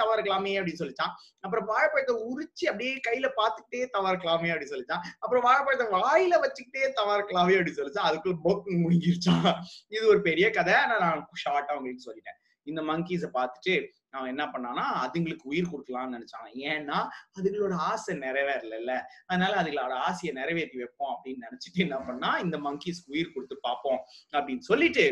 தவறுக்கலாமே 0.00 0.52
அப்படின்னு 0.58 0.82
சொல்லிச்சான். 0.82 1.14
அப்புறம் 1.46 1.68
வாழைப்பழத்தை 1.72 2.16
உரிச்சு 2.30 2.64
அப்படியே 2.70 2.92
கையில 3.08 3.26
பார்த்துக்கிட்டே 3.40 3.82
தவறுக்கலாமே 3.96 4.50
அப்படின்னு 4.52 4.74
சொல்லிச்சான். 4.74 5.04
அப்புறம் 5.22 5.46
வாழைப்பழத்தை 5.48 5.88
வாயில 5.96 6.34
வச்சுக்கிட்டே 6.44 6.84
தவறுக்கலாமே 7.00 7.56
அப்படின்னு 7.58 7.80
சொல்லிச்சான். 7.80 8.08
அதுக்குள்ள 8.10 8.36
போக்கு 8.46 8.78
முடிஞ்சிருச்சான் 8.84 9.50
இது 9.96 10.04
ஒரு 10.12 10.20
பெரிய 10.28 10.46
கதை. 10.58 10.74
ஆனா 10.82 10.96
நான் 11.04 11.22
ஷார்ட்டா 11.44 11.76
உங்களுக்கு 11.78 12.06
சொல்லிட்டேன். 12.08 12.38
இந்த 12.66 12.80
மங்கீஸ 12.90 13.26
பார்த்துட்டு 13.36 13.74
அவன் 14.16 14.30
என்ன 14.32 14.44
பண்ணானா 14.52 14.84
அதுங்களுக்கு 15.04 15.44
உயிர் 15.52 15.70
கொடுக்கலாம்னு 15.72 16.16
நினைச்சான். 16.16 16.48
ஏன்னா 16.70 16.98
அதுங்களோட 17.38 17.74
ஆசை 17.90 18.14
நிறைவேறல 18.24 18.94
அதனால 19.30 19.52
அதுங்களோட 19.62 19.96
ஆசையை 20.08 20.32
நிறைவேற்றி 20.40 20.78
வைப்போம் 20.82 21.12
அப்படின்னு 21.14 21.46
நினைச்சிட்டு 21.48 21.84
என்ன 21.86 21.98
பண்ணா 22.08 22.30
இந்த 22.44 22.58
மங்கீஸ்க்கு 22.66 23.14
உயிர் 23.16 23.34
கொடுத்து 23.34 23.58
பார்ப்போம் 23.68 24.00
அப்படின்னு 24.36 24.64
சொல்லிட்டு 24.70 25.06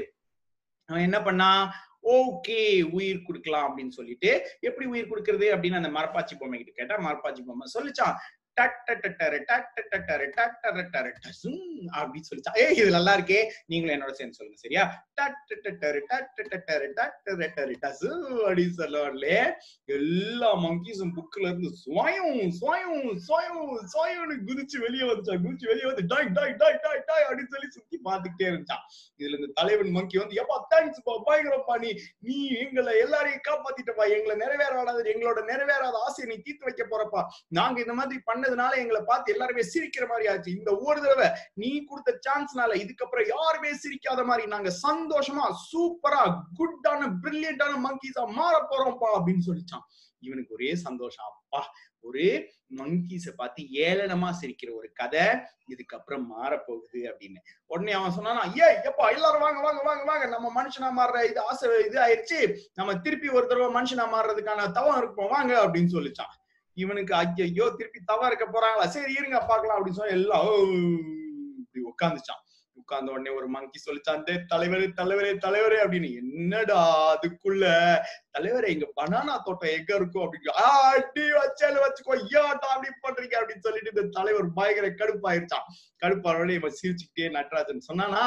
அவன் 0.88 1.06
என்ன 1.08 1.20
பண்ணா 1.28 1.50
ஓகே 2.16 2.60
உயிர் 2.96 3.24
கொடுக்கலாம் 3.26 3.64
அப்படின்னு 3.68 3.94
சொல்லிட்டு 3.96 4.30
எப்படி 4.68 4.86
உயிர் 4.92 5.08
கொடுக்கறது? 5.10 5.46
அப்படின்னு 5.54 5.80
அந்த 5.80 5.90
மரப்பாச்சி 5.96 6.34
பொம்மை 6.40 6.58
கிட்ட 6.58 6.72
கேட்டா 6.76 6.96
மரப்பாச்சி 7.06 7.42
பொம்மை 7.48 7.66
சொல்லிச்சான். 7.74 8.14
அப்படின்னு 11.98 12.28
சொல்லிச்சா 12.28 12.54
ஏ 12.60 12.66
இது 12.72 12.88
நல்லா 12.90 13.12
இருக்கே 13.18 13.40
நீங்களும் 13.66 13.94
என்னோட 13.96 14.12
சேர்ந்து 14.12 14.38
சொல்லுங்க 14.38 14.58
சரியா 14.58 14.84
அப்படின்னு 18.48 18.76
சொல்லுவாங்களே 18.78 19.38
எல்லா 19.88 20.50
மங்கீஸும் 20.64 21.14
புக்ல 21.18 21.46
இருந்து 21.50 21.70
சுவாயம் 21.84 22.40
சுவாயம் 22.58 23.06
சுவாயம் 23.26 23.62
சுவாயம்னு 23.94 24.36
குதிச்சு 24.48 24.78
வெளியே 24.78 25.06
வந்துச்சா 25.08 25.36
குதிச்சு 25.44 25.70
வெளியே 25.72 25.86
வந்து 25.86 26.04
டாய் 26.06 26.30
டாய் 26.38 26.54
டாய் 26.62 26.78
டாய் 26.84 27.04
டாய் 27.08 27.26
அப்படின்னு 27.28 27.54
சொல்லி 27.54 27.70
சுத்தி 27.70 27.98
பார்த்துக்கிட்டே 28.08 28.48
இருந்தான் 28.52 28.84
இதுல 29.20 29.38
இந்த 29.40 29.50
தலைவன் 29.52 29.92
மங்கி 29.92 30.18
வந்து 30.18 30.40
எப்பா 30.42 30.58
தேங்க்ஸ் 30.72 31.04
பயங்கரப்பா 31.28 31.74
நீ 31.78 31.90
நீ 32.20 32.36
எங்களை 32.56 32.92
எல்லாரையும் 32.98 33.44
காப்பாத்திட்டப்பா 33.48 34.04
எங்களை 34.16 34.36
நிறைவேறாத 34.36 34.96
எங்களோட 35.14 35.40
நிறைவேறாத 35.50 35.96
ஆசையை 36.06 36.28
நீ 36.30 36.36
தீர்த்து 36.42 36.68
வைக்க 36.68 36.84
போறப்பா 36.84 37.22
நாங்க 37.50 37.78
இந்த 37.80 37.94
மாதிரி 37.94 38.20
பண்ண 38.24 38.47
பண்ணதுனால 38.48 38.80
எங்களை 38.82 39.00
பார்த்து 39.10 39.34
எல்லாருமே 39.34 39.62
சிரிக்கிற 39.72 40.04
மாதிரி 40.10 40.28
ஆச்சு. 40.32 40.56
இந்த 40.58 40.70
ஒரு 40.86 40.98
தடவை 41.04 41.28
நீ 41.62 41.70
கொடுத்த 41.90 42.10
சான்ஸ்னால 42.26 42.78
இதுக்கப்புறம் 42.84 43.30
யாருமே 43.34 43.72
சிரிக்காத 43.84 44.24
மாதிரி 44.30 44.46
நாங்க 44.54 44.72
சந்தோஷமா 44.86 45.46
சூப்பரா 45.70 46.22
குட்டான 46.60 47.10
பிரில்லியண்டான 47.24 47.80
மங்கீஸா 47.86 48.24
மாற 48.40 48.54
போறோம்ப்பா 48.72 49.10
அப்படின்னு 49.18 49.48
சொல்லிச்சான். 49.50 49.86
இவனுக்கு 50.26 50.54
ஒரே 50.56 50.70
சந்தோஷம். 50.86 51.28
அப்பா 51.32 51.60
ஒரு 52.06 52.24
மங்கீஸ 52.78 53.26
பார்த்து 53.38 53.60
ஏளனமா 53.84 54.28
சிரிக்கிற 54.40 54.70
ஒரு 54.80 54.88
கதை 55.00 55.24
இதுக்கப்புறம் 55.72 56.24
மாற 56.32 56.50
போகுது 56.66 57.00
அப்படின்னு. 57.10 57.40
உடனே 57.72 57.92
அவன் 57.98 58.16
சொன்னானா 58.16 58.42
ஏ 58.58 58.66
எப்பா 58.88 59.06
எல்லாரும் 59.16 59.44
வாங்க 59.46 59.60
வாங்க 59.66 59.82
வாங்க 59.88 60.04
வாங்க. 60.10 60.26
நம்ம 60.34 60.46
மனுஷனா 60.58 60.90
மாறுற 60.98 61.22
இது 61.30 61.40
ஆசை 61.50 61.70
இது 61.88 61.98
ஆயிடுச்சு 62.06 62.40
நம்ம 62.80 62.96
திருப்பி 63.06 63.30
ஒரு 63.38 63.46
தடவை 63.46 63.70
மனுஷனா 63.78 64.06
மாறுறதுக்கான 64.16 64.68
தவம் 64.78 65.00
இருப்போம் 65.02 65.32
வாங்க 65.36 65.54
அப்படின்னு 65.64 65.94
சொல்லிச்சான். 65.96 66.34
இவனுக்கு 66.82 67.14
ஐயோ 67.20 67.68
திருப்பி 67.78 68.00
தவா 68.10 68.26
இருக்க 68.30 68.46
போறாங்களா? 68.46 68.86
சரி 68.96 69.14
இருங்க 69.20 69.40
பாக்கலாம் 69.52 69.78
அப்படின்னு 69.78 70.00
சொல்லி 70.00 70.18
எல்லாம் 70.18 70.52
இப்படி 71.62 71.82
உட்காந்துச்சான் 71.92 72.44
உட்கார்ந்த 72.80 73.12
உடனே 73.14 73.30
ஒரு 73.38 73.46
மங்கி 73.54 73.78
சொல்லிச்சான் 73.84 74.22
தலைவரே 74.52 74.86
தலைவரே 74.98 75.32
தலைவரே 75.44 75.78
அப்படின்னு. 75.84 76.08
என்னடா 76.20 76.78
அதுக்குள்ள? 77.12 77.64
தலைவரே 78.36 78.68
இங்க 78.74 78.86
பனானா 78.98 79.34
தோட்டம் 79.46 79.74
எங்க 79.76 79.90
இருக்கும்? 79.94 80.24
அப்படின்னு. 80.24 80.54
அடி 80.66 81.26
வச்சால 81.38 81.82
வச்சுக்கோ 81.84 82.14
ஐயாட்டா 82.20 82.68
அப்படி 82.74 82.90
பண்றீங்க? 83.06 83.34
அப்படின்னு 83.40 83.66
சொல்லிட்டு 83.66 83.92
இந்த 83.94 84.04
தலைவர் 84.18 84.48
பயங்கர 84.58 84.88
கடுப்பாயிருச்சான் 85.00 85.68
கடுப்பாரோட 86.04 86.50
இவன் 86.58 86.78
சிரிச்சுக்கிட்டே 86.80 87.28
நட்ராஜன் 87.38 87.86
சொன்னானா 87.90 88.24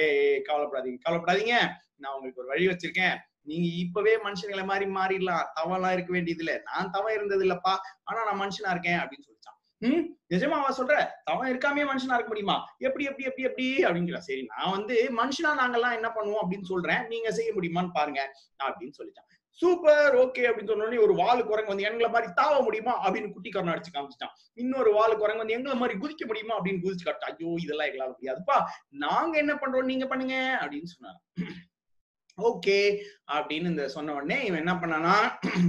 ஏ 0.00 0.04
கவலைப்படாதீங்க 0.48 1.00
கவலைப்படாதீங்க. 1.06 1.56
நான் 2.02 2.14
உங்களுக்கு 2.14 2.42
ஒரு 2.44 2.52
வழி 2.54 2.66
வச்சிருக்கேன். 2.72 3.16
நீங்க 3.42 3.68
இப்பவே 3.74 4.14
மனுஷங்களை 4.16 4.64
மாதிரி 4.64 4.86
மாறிடலாம். 4.90 5.46
தவெல்லாம் 5.60 5.92
இருக்க 5.92 6.12
வேண்டியது 6.12 6.42
இல்ல 6.44 6.62
நான் 6.64 6.90
தவ 6.90 7.12
இருந்தது 7.12 7.44
இல்லப்பா 7.44 7.74
ஆனா 8.04 8.20
நான் 8.24 8.40
மனுஷனா 8.40 8.70
இருக்கேன் 8.70 8.98
அப்படின்னு 8.98 9.26
சொல்லிச்சான் 9.26 9.58
ம்? 9.82 10.02
நிஜமாவா 10.34 10.68
சொல்ற? 10.76 10.96
தவன் 11.24 11.50
இருக்காமே 11.52 11.84
மனுஷனா 11.84 12.16
இருக்க 12.16 12.28
முடியுமா? 12.28 12.56
எப்படி 12.78 13.04
எப்படி 13.04 13.24
எப்படி 13.24 13.46
எப்படி? 13.46 13.84
அப்படிங்கிறா. 13.84 14.18
சரி 14.18 14.42
நான் 14.42 14.70
வந்து 14.70 14.96
மனுஷனா 15.16 15.52
நாங்கெல்லாம் 15.60 15.92
என்ன 15.92 16.08
பண்ணுவோம் 16.08 16.42
அப்படின்னு 16.42 16.62
சொல்றேன். 16.62 17.02
நீங்க 17.06 17.30
செய்ய 17.30 17.52
முடியுமான்னு 17.52 17.90
பாருங்க 17.92 18.20
அப்படின்னு 18.64 18.94
சொல்லிட்டான். 18.98 19.28
சூப்பர் 19.60 20.14
ஓகே 20.16 20.42
அப்படின்னு 20.48 20.70
சொன்ன 20.70 20.84
உடனே 20.84 20.98
ஒரு 20.98 21.14
வாலு 21.14 21.42
குரங்கு 21.44 21.72
வந்து 21.72 21.84
எங்களை 21.84 22.10
மாதிரி 22.10 22.32
தாவ 22.32 22.62
முடியுமா 22.62 22.94
அப்படின்னு 23.04 23.32
குட்டி 23.32 23.50
கரணம் 23.50 23.74
அடிச்சு 23.74 23.92
காமிச்சிட்டான். 23.94 24.32
இன்னொரு 24.54 24.92
வாலு 24.94 25.16
குரங்கு 25.16 25.38
வந்து 25.38 25.52
எங்களை 25.52 25.76
மாதிரி 25.78 25.98
குதிக்க 25.98 26.26
முடியுமா 26.26 26.54
அப்படின்னு 26.58 26.84
குதிச்சு 26.84 27.04
காட்டா 27.04 27.28
ஐயோ 27.32 27.50
இதெல்லாம் 27.58 27.88
எங்களால 27.90 28.14
முடியாதுப்பா. 28.14 28.56
நாங்க 29.04 29.38
என்ன 29.38 29.54
பண்றோம்? 29.54 29.84
நீங்க 29.84 30.06
பண்ணுங்க 30.06 30.36
அப்படின்னு 30.62 30.90
சொன்னாங்க 30.94 31.20
ஓகே 32.38 33.04
அப்படின்னு 33.32 33.70
இந்த 33.70 33.88
சொன்ன 33.88 34.14
உடனே 34.14 34.44
இவன் 34.44 34.58
என்ன 34.58 34.74
பண்ணானா 34.74 35.16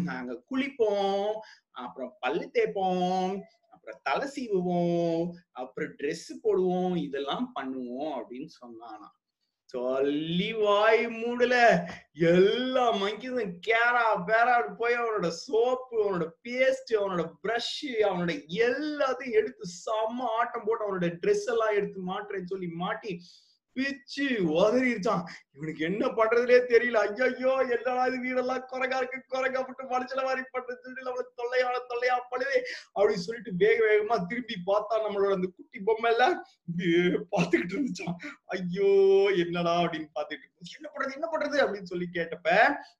நாங்க 0.03 0.43
குளிப்போம் 0.51 1.33
அப்புறம் 1.71 2.17
பல்லு 2.19 2.51
தேய்ப்போம் 2.53 3.41
அப்புறம் 3.69 3.99
தலை 4.03 4.27
சீவுவோம் 4.27 5.31
அப்புறம் 5.51 5.89
ட்ரெஸ் 5.89 6.29
போடுவோம் 6.43 6.95
இதெல்லாம் 6.95 7.51
பண்ணுவோம் 7.59 8.13
அப்படின்னு 8.17 8.49
சொன்னானா. 8.61 9.09
சொல்லி 9.65 10.53
வாய் 10.53 11.05
மூடல. 11.05 11.55
எல்லா 12.13 12.91
மங்கிதும் 12.93 13.53
கேரா 13.67 14.05
பேரா 14.27 14.75
போய் 14.77 14.97
அவனோட 14.97 15.27
சோப்பு 15.27 15.95
அவனோட 16.03 16.27
பேஸ்ட் 16.43 16.91
அவனோட 16.95 17.33
பிரஷ் 17.47 17.85
அவனோட 18.03 18.33
எல்லாத்தையும் 18.49 19.31
எடுத்து 19.31 19.67
செம்ம 19.85 20.27
ஆட்டம் 20.39 20.63
போட்டு 20.65 20.85
அவனோட 20.85 21.09
ட்ரெஸ் 21.21 21.47
எல்லாம் 21.47 21.73
எடுத்து 21.73 22.01
மாட்டுறேன்னு 22.01 22.45
சொல்லி 22.45 22.67
மாட்டி 22.67 23.19
பிச்சு 23.75 24.25
உதறிடுச்சான். 24.53 25.23
இவனுக்கு 25.55 25.81
என்ன 25.87 26.03
பண்றதுலே 26.17 26.57
தெரியல. 26.71 26.97
ஐயோ 27.07 27.53
என்னடா 27.75 28.03
இது 28.09 28.17
வீடெல்லாம் 28.25 28.63
குறைகா 28.71 28.97
இருக்கு 28.97 29.19
குறைகா 29.33 29.59
மட்டும் 29.61 29.91
மனுஷன 29.93 30.23
மாதிரி 30.23 30.43
பண்றது 30.55 30.81
அவளை 31.03 31.23
தொல்லையான 31.39 31.81
தொல்லையா 31.91 32.15
படுதே 32.31 32.57
அப்படின்னு 32.95 33.25
சொல்லிட்டு 33.27 33.51
வேக 33.63 33.77
வேகமா 33.87 34.17
திரும்பி 34.29 34.55
பார்த்தா 34.69 35.01
நம்மளோட 35.05 35.31
அந்த 35.33 35.49
குட்டி 35.57 35.79
பொம்மை 35.89 36.11
எல்லாம் 36.13 36.35
பாத்துக்கிட்டு 37.33 37.75
இருந்துச்சான் 37.75 38.15
ஐயோ 38.55 38.89
என்னடா 39.43 39.75
அப்படின்னு 39.83 40.09
பாத்துட்டு 40.17 40.49
என்ன 40.73 40.89
பண்றது 40.89 41.17
என்ன 41.17 41.27
பண்றது? 41.27 41.57
அப்படின்னு 41.63 41.91
சொல்லி 41.91 42.07
கேட்டப்ப 42.17 42.49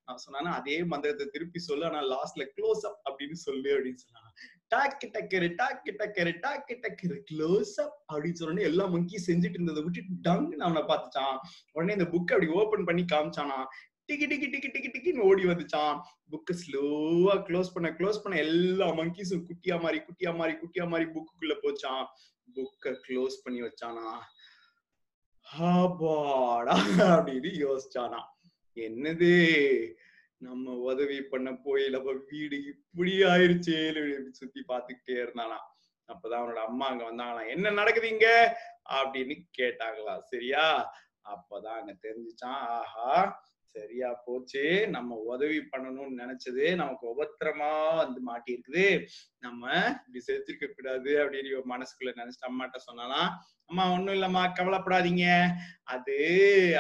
நான் 0.06 0.24
சொன்னானா 0.26 0.52
அதே 0.60 0.78
மந்திரத்தை 0.94 1.28
திருப்பி 1.28 1.60
சொல்லு 1.62 1.86
ஆனா 1.86 2.02
லாஸ்ட்ல 2.14 2.46
க்ளோஸ் 2.56 2.84
அப் 2.90 3.02
அப்படின்னு 3.08 3.40
சொல்லு 3.48 3.70
அப்படின்னு 3.76 4.04
சொன்னாங்க 4.06 4.30
டாக்கு 4.74 5.08
டக்கரு 5.16 5.48
டாக்கு 5.60 5.92
டக்கரு 6.00 6.34
டாக்கு 6.44 6.76
டக்கரு 6.84 7.18
க்ளோஸ் 7.30 7.74
அப் 7.84 7.96
அப்படின்னு 8.10 8.40
சொன்னோடனே 8.40 8.68
எல்லா 8.70 8.86
மங்கி 8.94 9.18
செஞ்சுட்டு 9.26 9.58
இருந்ததை 9.58 9.84
விட்டுட்டு 9.86 10.22
டங்குன்னு 10.28 10.68
அவனை 10.68 10.84
பார்த்துச்சான் 10.90 11.38
உடனே 11.76 11.98
இந்த 11.98 12.08
புக் 12.14 12.34
அப்படி 12.34 12.50
ஓபன் 12.60 12.88
பண்ணி 12.90 13.06
காமிச்சானா 13.12 13.58
டிக்கி 14.10 14.26
டிக்கி 14.26 14.48
டிக்கி 14.54 14.70
டிக்கி 14.70 14.90
டிக்கின்னு 14.94 15.28
ஓடி 15.28 15.44
வந்துச்சான் 15.46 15.98
புக்கு 16.32 16.54
ஸ்லோவா 16.62 17.36
க்ளோஸ் 17.48 17.74
பண்ண 17.76 17.90
க்ளோஸ் 18.00 18.22
பண்ண 18.24 18.38
எல்லா 18.46 18.88
மங்கீஸும் 18.98 19.46
குட்டியா 19.50 19.76
மாறி 19.84 20.00
குட்டியா 20.08 20.32
மாறி 20.40 20.56
குட்டியா 20.62 20.86
மாறி 20.86 21.06
புக்குக்குள்ள 21.14 21.56
போச்சான் 21.64 22.04
புக்க 22.48 22.94
க்ளோஸ் 23.06 23.38
பண்ணி 23.44 23.62
வச்சானா 23.64 24.08
அப்பாடா 25.70 26.76
அப்படின்னு 27.10 27.52
யோசிச்சானா 27.64 28.22
என்னது? 28.78 29.32
நம்ம 30.44 30.74
உதவி 30.74 31.22
பண்ண 31.22 31.50
போய் 31.64 31.90
நம்ம 31.90 32.12
வீடு 32.30 32.64
இப்படி 32.66 33.12
ஆயிருச்சே. 33.24 34.30
சுத்தி 34.30 34.64
பாத்துக்கிட்டே 34.68 35.16
இருந்தானா. 35.20 35.60
அப்பதான் 36.08 36.42
அவனோட 36.42 36.60
அம்மா 36.64 36.88
அங்க 36.88 37.04
வந்தாங்களாம். 37.04 37.50
என்ன 37.50 37.70
நடக்குது 37.70 38.10
இங்க? 38.10 38.28
அப்படின்னு 38.90 39.36
கேட்டாங்களா 39.58 40.18
சரியா? 40.18 40.94
அப்பதான் 41.24 41.80
அங்க 41.80 41.96
தெரிஞ்சுச்சான் 42.02 42.64
ஆஹா 42.76 43.12
சரியா 43.76 44.10
போச்சு. 44.26 44.64
நம்ம 44.96 45.16
உதவி 45.34 45.60
பண்ணணும்னு 45.72 46.20
நினைச்சது 46.22 46.76
நமக்கு 46.76 47.06
உபத்திரமா 47.14 47.72
வந்து 47.96 48.20
மாட்டி 48.22 48.52
இருக்குது 48.56 48.86
நம்ம 49.40 49.64
இப்படி 49.78 50.22
செஞ்சிருக்க 50.28 50.68
கூடாது 50.68 51.12
அப்படின்னு 51.24 51.62
மனசுக்குள்ள 51.74 52.14
நினைச்சிட்டு 52.22 52.50
அம்மாட்ட 52.50 52.80
சொன்னாலாம் 52.88 53.30
அம்மா 53.66 53.84
ஒண்ணும் 53.92 54.16
இல்லம்மா 54.16 54.42
கவலைப்படாதீங்க. 54.58 55.26
அது 55.94 56.16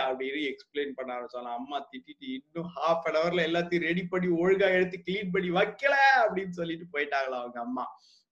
அப்படின்னு 0.07 0.41
எக்ஸ்பிளைன் 0.51 0.95
பண்ண 0.95 1.09
ஆரம்பிச்சாலும் 1.15 1.57
அம்மா 1.59 1.77
திட்டிட்டு 1.91 2.27
இன்னும் 2.37 2.71
ஹாஃப் 2.75 3.05
அன் 3.09 3.17
ஹவர்ல 3.19 3.45
எல்லாத்தையும் 3.49 3.87
ரெடி 3.89 4.03
பண்ணி 4.07 4.29
ஒழுங்கா 4.41 4.67
எடுத்து 4.77 4.99
கிளீன் 5.07 5.31
பண்ணி 5.31 5.51
வைக்கல. 5.59 5.95
அப்படின்னு 6.23 6.55
சொல்லிட்டு 6.59 6.87
போயிட்டாங்களா 6.93 7.39
அவங்க 7.43 7.59
அம்மா. 7.59 7.85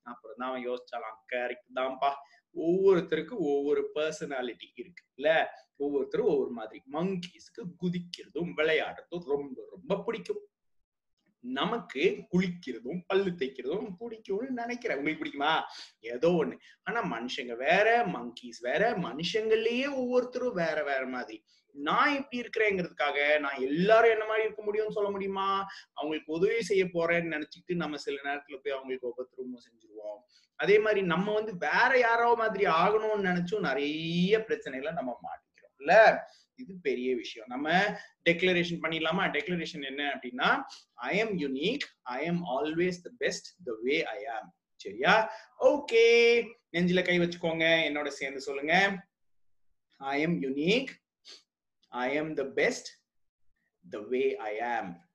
அப்புறம் 0.03 0.37
தான் 0.37 0.49
அவன் 0.49 0.67
யோசிச்சாலாம் 0.67 1.17
கரெக்ட் 1.33 1.67
தான்ப்பா. 1.75 2.11
ஒவ்வொருத்தருக்கும் 2.55 3.38
ஒவ்வொரு 3.38 3.89
பர்சனாலிட்டி 3.96 4.72
இருக்கு 4.75 5.03
இல்ல 5.15 5.53
ஒவ்வொருத்தரும் 5.75 6.27
ஒவ்வொரு 6.27 6.50
மாதிரி. 6.50 6.81
மங்கீஸ்க்கு 6.91 7.63
குதிக்கிறதும் 7.84 8.51
விளையாடுறதும் 8.58 9.24
ரொம்ப 9.24 9.67
ரொம்ப 9.70 10.03
பிடிக்கும். 10.03 10.46
நமக்கு 11.39 12.24
குளிக்கிறதும் 12.34 13.01
பல்லு 13.08 13.29
தைக்கிறதும் 13.29 13.89
பிடிக்கும்னு 14.00 14.50
நினைக்கிறேன். 14.50 14.98
உங்களுக்கு 14.98 15.25
பிடிக்குமா? 15.25 15.62
ஏதோ 16.00 16.29
ஒண்ணு. 16.29 16.58
ஆனா 16.84 17.03
மனுஷங்க 17.03 17.58
வேற 17.58 18.05
மங்கீஸ் 18.05 18.62
வேற 18.62 18.91
மனுஷங்கள்லயே 18.91 19.93
ஒவ்வொருத்தரும் 19.93 20.53
வேற 20.53 20.84
வேற 20.84 21.08
மாதிரி. 21.08 21.43
நான் 21.73 22.15
இப்படி 22.15 22.41
இருக்கிறேங்கிறதுக்காக 22.41 23.39
நான் 23.39 23.61
எல்லாரும் 23.61 24.11
என்ன 24.11 24.25
மாதிரி 24.25 24.45
இருக்க 24.45 24.63
முடியும்னு 24.63 24.91
சொல்ல 24.91 25.09
முடியுமா? 25.09 25.67
அவங்களுக்கு 25.93 26.33
உதவி 26.33 26.61
செய்ய 26.61 26.85
போறேன்னு 26.85 27.41
நினைச்சிட்டு 27.41 27.75
நம்ம 27.75 27.97
சில 27.97 28.21
நேரத்துல 28.23 28.57
போய் 28.63 28.73
அவங்களுக்கு 28.73 29.07
உபத்திரமும் 29.07 29.61
செஞ்சிருவோம். 29.69 30.19
அதே 30.55 30.79
மாதிரி 30.79 31.01
நம்ம 31.01 31.33
வந்து 31.33 31.57
வேற 31.57 31.97
யாரோ 31.97 32.35
மாதிரி 32.35 32.65
ஆகணும்னு 32.65 33.23
நினைச்சும் 33.23 33.59
நிறைய 33.59 34.39
பிரச்சனைகளை 34.39 34.91
நம்ம 34.91 35.19
மாட்டிக்கிறோம். 35.23 35.75
இல்ல? 35.77 36.23
இது 36.55 36.75
பெரிய 36.81 37.15
விஷயம். 37.15 37.47
நம்ம 37.47 37.71
டெக்ளரேஷன் 38.29 38.79
பண்ணிடலாமா? 38.81 39.23
டெக்ளரேஷன் 39.27 39.85
என்ன 39.85 40.03
அப்படின்னா 40.03 40.61
I 40.93 41.17
am 41.17 41.37
unique 41.37 41.85
I 42.01 42.25
am 42.25 42.45
always 42.45 43.01
the 43.03 43.09
best 43.17 43.63
the 43.63 43.77
way 43.81 44.03
I 44.03 44.25
am 44.25 44.55
சரியா? 44.75 45.33
ஓகே 45.59 46.43
நெஞ்சில 46.71 47.03
கை 47.03 47.19
வச்சுக்கோங்க. 47.19 47.65
என்னோட 47.89 48.07
சேர்ந்து 48.07 48.41
சொல்லுங்க. 48.41 49.03
ஐ 49.97 50.21
எம் 50.21 50.41
யூனிக் 50.41 51.00
ஐ 51.91 52.17
ஆம் 52.17 52.33
த 52.33 52.43
பெஸ்ட் 52.43 52.89
த 53.89 54.00
வே 54.00 54.36
ஐ 54.36 54.60
ஆம் 54.60 55.10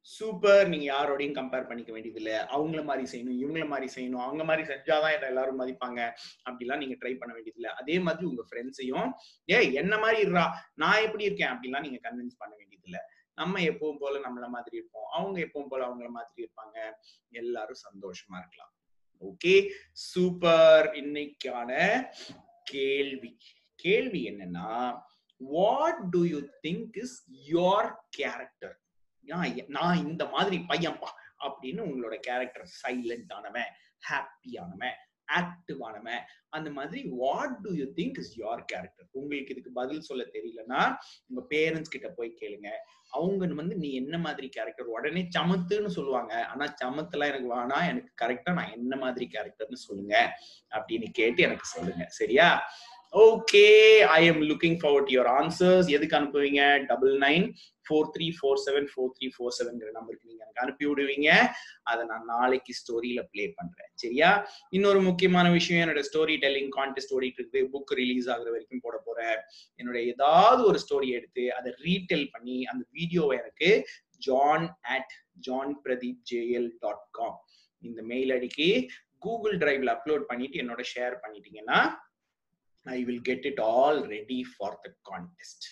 சூப்பர் 0.00 0.68
நீங்க 0.68 0.94
யாரோடையும் 0.94 1.36
கம்பேர் 1.36 1.66
பண்ணிக்க 1.66 1.92
வேண்டியது 1.92 2.46
அவங்கள 2.46 2.84
மாதிரி 2.84 3.04
செய்யணும் 3.12 3.44
இவங்கள 3.44 3.66
மாதிரி 3.68 3.92
செய்யணும் 3.94 4.24
அவங்க 4.24 4.44
மாதிரி 4.44 4.74
செஞ்சாதான் 4.74 5.12
என்ன 5.12 5.26
எல்லாரும் 5.26 5.60
மதிப்பாங்க. 5.60 6.12
அப்படிலாம் 6.50 6.76
நீங்க 6.76 6.94
ட்ரை 6.94 7.18
பண்ண 7.18 7.34
வேண்டியது 7.34 7.68
அதே 7.68 7.98
மாதிரி 7.98 8.26
உங்க 8.26 8.44
ஃப்ரெண்ட்ஸையும் 8.50 9.10
ஏய் 9.44 9.72
என்ன 9.72 9.98
மாதிரி 9.98 10.28
இருறா 10.28 10.50
நான் 10.74 11.02
எப்படி 11.02 11.24
இருக்கேன்? 11.24 11.48
அப்படிலாம் 11.48 11.80
நீங்க 11.80 11.98
கன்வின்ஸ் 12.02 12.38
பண்ண 12.38 12.56
வேண்டியது 12.56 13.00
நம்ம 13.34 13.60
எப்பவும் 13.60 13.98
போல 13.98 14.18
நம்மள 14.18 14.48
மாதிரி 14.48 14.76
இருப்போம். 14.76 15.06
அவங்க 15.10 15.40
எப்பவும் 15.40 15.68
போல 15.68 15.86
அவங்கள 15.86 16.08
மாதிரி 16.08 16.48
இருப்பாங்க. 16.48 16.92
எல்லாரும் 17.30 17.76
சந்தோஷமா 17.76 18.38
இருக்கலாம். 18.38 18.72
ஓகே 19.20 19.70
சூப்பர் 19.92 20.90
இன்னைக்கான 20.90 22.02
கேள்வி. 22.64 23.38
கேள்வி 23.74 24.30
என்னன்னா 24.30 25.00
what 25.52 26.02
do 26.10 26.22
you 26.24 26.40
think 26.62 26.96
is 27.04 27.16
your 27.52 27.90
character 28.08 28.76
நான் 29.66 30.02
இந்த 30.06 30.24
மாதிரி 30.26 30.56
பையன்பா 30.68 31.10
அப்படின்னு 31.46 31.86
உங்களோட 31.88 32.16
கேரக்டர் 32.18 32.68
சைலண்ட் 32.82 33.32
ஆனவன் 33.38 33.72
ஹாப்பி 34.10 34.52
ஆனவன் 34.64 34.96
ஆக்டிவ் 35.28 35.78
ஆனவன் 35.80 36.22
அந்த 36.48 36.70
மாதிரி 36.70 37.08
what 37.08 37.56
do 37.60 37.70
you 37.72 37.84
think 37.84 38.18
is 38.18 38.38
your 38.38 38.62
character 38.64 39.06
உங்களுக்கு 39.10 39.52
இதுக்கு 39.52 39.72
பதில் 39.72 40.00
சொல்ல 40.00 40.24
தெரியலன்னா 40.24 40.96
உங்க 41.26 41.56
பேரண்ட்ஸ் 41.56 41.92
கிட்ட 41.94 42.08
போய் 42.08 42.38
கேளுங்க. 42.40 42.70
அவங்க 43.10 43.54
வந்து 43.54 43.76
நீ 43.76 43.92
என்ன 43.92 44.18
மாதிரி 44.18 44.48
கேரக்டர் 44.48 44.86
உடனே 44.86 45.28
சமத்துன்னு 45.38 45.86
சொல்லுவாங்க. 45.86 46.46
ஆனா 46.46 46.74
சமத்துலாம் 46.84 47.30
எனக்கு 47.32 47.50
வேணா 47.54 47.78
எனக்கு 47.88 48.12
கரெக்டா 48.24 48.52
நான் 48.52 48.72
என்ன 48.72 48.96
மாதிரி 48.96 49.28
கேரக்டர்னு 49.32 49.80
சொல்லுங்க 49.86 50.36
அப்படின்னு 50.70 51.10
கேட்டு 51.12 51.42
எனக்கு 51.42 51.64
சொல்லுங்க. 51.64 52.04
சரியா? 52.08 52.48
Okay 53.22 53.66
I 54.14 54.20
am 54.28 54.40
looking 54.48 54.76
forward 54.80 55.10
your 55.14 55.28
answers 55.40 55.88
எதுக்கு 55.96 56.16
அனுப்புவீங்க? 56.18 56.62
Double 56.88 57.12
nine 57.24 57.44
four 57.86 58.08
three 58.14 58.26
four 58.38 58.60
seven 58.64 58.86
four 58.92 59.12
three 59.16 59.26
four 59.34 59.54
செவன்ங்கிற 59.58 59.90
நம்பருக்கு 59.98 60.30
நீங்க 60.30 60.42
எனக்கு 60.44 60.62
அனுப்பி 60.64 60.84
விடுவீங்க. 60.88 61.28
அதை 61.90 62.02
நான் 62.10 62.24
நாளைக்கு 62.32 62.72
ஸ்டோரியில 62.80 63.20
ப்ளே 63.32 63.44
பண்றேன். 63.58 63.90
சரியா? 64.02 64.30
இன்னொரு 64.70 65.00
முக்கியமான 65.08 65.46
விஷயம் 65.50 65.82
என்னோட 65.84 66.02
ஸ்டோரி 66.08 66.36
டெல்லிங் 66.44 66.72
கான்டெஸ்ட் 66.78 67.14
ஓடிட்டு 67.16 67.40
இருக்குது. 67.40 67.62
புக் 67.74 67.92
ரிலீஸ் 68.00 68.28
ஆகுற 68.34 68.48
வரைக்கும் 68.54 68.84
போட 68.86 68.98
போறேன். 69.06 69.38
என்னோட 69.80 69.98
ஏதாவது 70.12 70.64
ஒரு 70.70 70.80
ஸ்டோரி 70.84 71.10
எடுத்து 71.18 71.44
அதை 71.58 71.72
ரீடெல் 71.86 72.26
பண்ணி 72.34 72.58
அந்த 72.72 72.84
வீடியோவை 72.98 73.36
எனக்கு 73.42 73.70
John 74.28 74.66
at 74.96 75.14
John 75.48 75.74
Pradeep 75.86 76.22
JL 76.32 76.70
dot 76.84 77.06
com 77.20 77.38
இந்த 77.82 78.02
மெயில் 78.12 78.32
ஐடிக்கு 78.38 78.68
கூகுள் 79.26 79.54
டிரைவ்ல 79.62 79.92
அப்லோட் 79.96 80.26
பண்ணிட்டு 80.30 80.56
என்னோட 80.62 80.82
ஷேர் 80.94 81.14
பண்ணிட்டீங்கன்னா 81.22 81.78
I 82.86 83.04
will 83.04 83.20
get 83.28 83.44
it 83.50 83.60
all 83.60 84.06
ready 84.06 84.42
for 84.56 84.78
the 84.84 84.92
contest. 85.10 85.62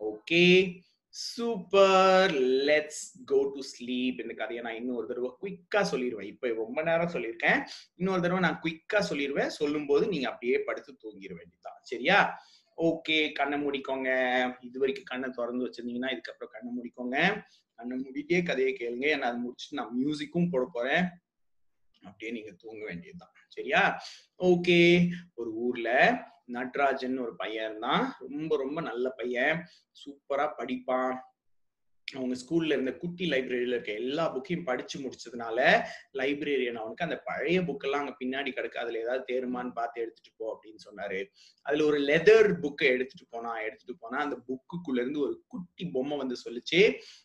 Okay, 0.00 0.82
super 1.08 2.32
let's 2.68 3.02
go 3.24 3.36
to 3.42 3.60
sleep 3.70 4.20
இந்த 4.20 4.34
கதையை 4.34 4.64
நான் 4.64 4.74
இன்னொரு 4.74 5.06
தடவை 5.06 5.30
குயிக்கா 5.42 5.80
சொல்லிடுவேன் 5.92 6.22
இப்போ 6.22 6.48
ரொம்ப 6.48 6.82
நேரம் 6.82 7.12
சொல்லியிருக்கேன். 7.12 7.64
இன்னொரு 7.94 8.20
தடவை 8.20 8.40
நான் 8.40 8.60
குயிக்கா 8.64 9.00
சொல்லிடுவேன் 9.10 9.46
சொல்லும் 9.46 9.86
போது 9.86 10.08
நீங்க 10.08 10.28
அப்படியே 10.28 10.58
படுத்து 10.58 10.92
தூங்கிட 10.92 11.34
வேண்டியதுதான். 11.34 11.78
சரியா? 11.80 12.42
ஓகே 12.76 13.32
கண்ணை 13.32 13.58
மூடிக்கோங்க. 13.66 14.08
இது 14.60 14.78
வரைக்கும் 14.78 15.04
கண்ணை 15.04 15.30
திறந்து 15.30 15.66
வச்சிருந்தீங்கன்னா 15.66 16.12
இதுக்கப்புறம் 16.16 16.52
கண்ணை 16.54 16.70
மூடிக்கோங்க. 16.76 17.46
கண்ணை 17.74 18.04
மூடிட்டே 18.04 18.44
கதையை 18.44 18.76
கேளுங்க. 18.80 19.18
நான் 19.18 19.30
அதை 19.30 19.40
முடிச்சுட்டு 19.46 19.78
நான் 19.80 19.96
மியூசிக்கும் 20.00 20.50
போட 20.50 20.68
போறேன். 20.72 21.04
அப்படியே 22.02 22.30
நீங்க 22.30 22.50
தூங்க 22.50 22.84
வேண்டியதுதான். 22.84 23.34
சரியா? 23.48 24.02
ஓகே 24.38 25.08
ஒரு 25.34 25.52
ஊர்ல 25.54 25.90
நட்ராஜன் 26.52 27.20
ஒரு 27.20 27.36
பையன் 27.36 27.78
தான் 27.78 28.14
ரொம்ப 28.18 28.56
ரொம்ப 28.56 28.80
நல்ல 28.80 29.08
பையன். 29.08 29.64
சூப்பரா 29.90 30.46
படிப்பான். 30.58 31.14
அவங்க 32.08 32.34
ஸ்கூல்ல 32.40 32.72
இருந்த 32.72 32.92
குட்டி 32.92 33.30
லைப்ரரியில 33.30 33.74
இருக்க 33.74 33.92
எல்லா 33.92 34.24
புக்கையும் 34.34 34.64
படிச்சு 34.64 34.96
முடிச்சதுனால 34.98 35.58
லைப்ரரியன் 36.12 36.74
அவனுக்கு 36.74 37.04
அந்த 37.04 37.16
பழைய 37.24 37.60
புக்கெல்லாம் 37.60 38.02
அங்க 38.04 38.14
பின்னாடி 38.20 38.50
கிடக்கு. 38.52 38.76
அதுல 38.76 38.98
ஏதாவது 38.98 39.24
தேருமான்னு 39.32 39.72
பார்த்து 39.72 40.02
எடுத்துட்டு 40.02 40.32
போ 40.36 40.46
அப்படின்னு 40.54 40.80
சொன்னாரு. 40.88 41.24
அதுல 41.66 41.84
ஒரு 41.84 41.98
லெதர் 41.98 42.48
புக்கை 42.60 42.88
எடுத்துட்டு 42.88 43.26
போனா 43.30 43.52
எடுத்துட்டு 43.58 43.96
போனா 43.98 44.18
அந்த 44.18 44.36
புக்குக்குள்ள 44.48 45.00
இருந்து 45.00 45.20
ஒரு 45.20 45.44
குட்டி 45.46 45.86
பொம்மை 45.86 46.16
வந்து 46.16 46.36
சொல்லுச்சு. 46.44 46.80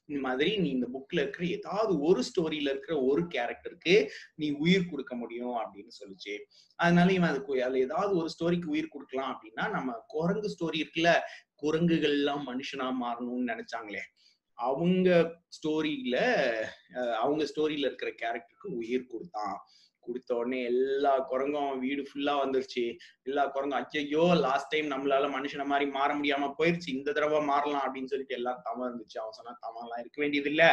இந்த 0.05 0.21
மாதிரி 0.21 0.57
நீ 0.57 0.69
இந்த 0.69 0.87
புக்ல 0.93 1.19
இருக்கிற 1.19 1.45
ஏதாவது 1.45 1.99
ஒரு 1.99 2.23
ஸ்டோரியில 2.29 2.69
இருக்கிற 2.69 3.01
ஒரு 3.01 3.21
கேரக்டருக்கு 3.35 4.09
நீ 4.35 4.49
உயிர் 4.51 4.89
கொடுக்க 4.89 5.15
முடியும் 5.15 5.57
அப்படின்னு 5.57 5.93
சொல்லிச்சு. 5.99 6.35
அதனால 6.75 7.11
இவன் 7.11 7.29
அதுக்கு 7.29 7.63
அதுல 7.63 7.79
ஏதாவது 7.79 8.15
ஒரு 8.15 8.29
ஸ்டோரிக்கு 8.37 8.65
உயிர் 8.65 8.87
கொடுக்கலாம் 8.87 9.31
அப்படின்னா 9.33 9.69
நம்ம 9.69 9.91
குரங்கு 10.07 10.55
ஸ்டோரி 10.55 10.79
இருக்குல்ல 10.83 11.11
குரங்குகள் 11.55 12.11
எல்லாம் 12.11 12.47
மனுஷனா 12.47 12.91
மாறணும்னு 12.91 13.51
நினைச்சாங்களே. 13.53 14.03
அவங்க 14.67 15.09
ஸ்டோரியில 15.57 16.17
அவங்க 17.23 17.43
ஸ்டோரியில 17.51 17.89
இருக்கிற 17.89 18.11
கேரக்டருக்கு 18.21 18.69
உயிர் 18.81 19.11
கொடுத்தான். 19.11 19.57
கொடுத்த 20.05 20.35
உடனே 20.35 20.59
எல்லா 20.63 21.11
குரங்கும் 21.31 21.73
வீடு 21.79 22.01
ஃபுல்லா 22.07 22.33
வந்துருச்சு. 22.43 22.83
எல்லா 23.23 23.43
குரங்கும் 23.55 23.79
அச்சையோ 23.79 24.23
லாஸ்ட் 24.45 24.71
டைம் 24.73 24.87
நம்மளால 24.93 25.25
மனுஷன 25.35 25.65
மாதிரி 25.65 25.85
மாற 25.97 26.09
முடியாம 26.15 26.49
போயிருச்சு. 26.59 26.89
இந்த 26.97 27.09
தடவை 27.11 27.41
மாறலாம் 27.51 27.83
அப்படின்னு 27.85 28.11
சொல்லிட்டு 28.13 28.37
எல்லாம் 28.39 28.63
தம 28.67 28.85
இருந்துச்சு 28.87 29.19
அவன் 29.21 29.37
சொன்னா 29.39 29.53
தம 29.65 29.83
எல்லாம் 29.85 30.01
இருக்க 30.03 30.19
வேண்டியது 30.23 30.49
இல்ல 30.49 30.65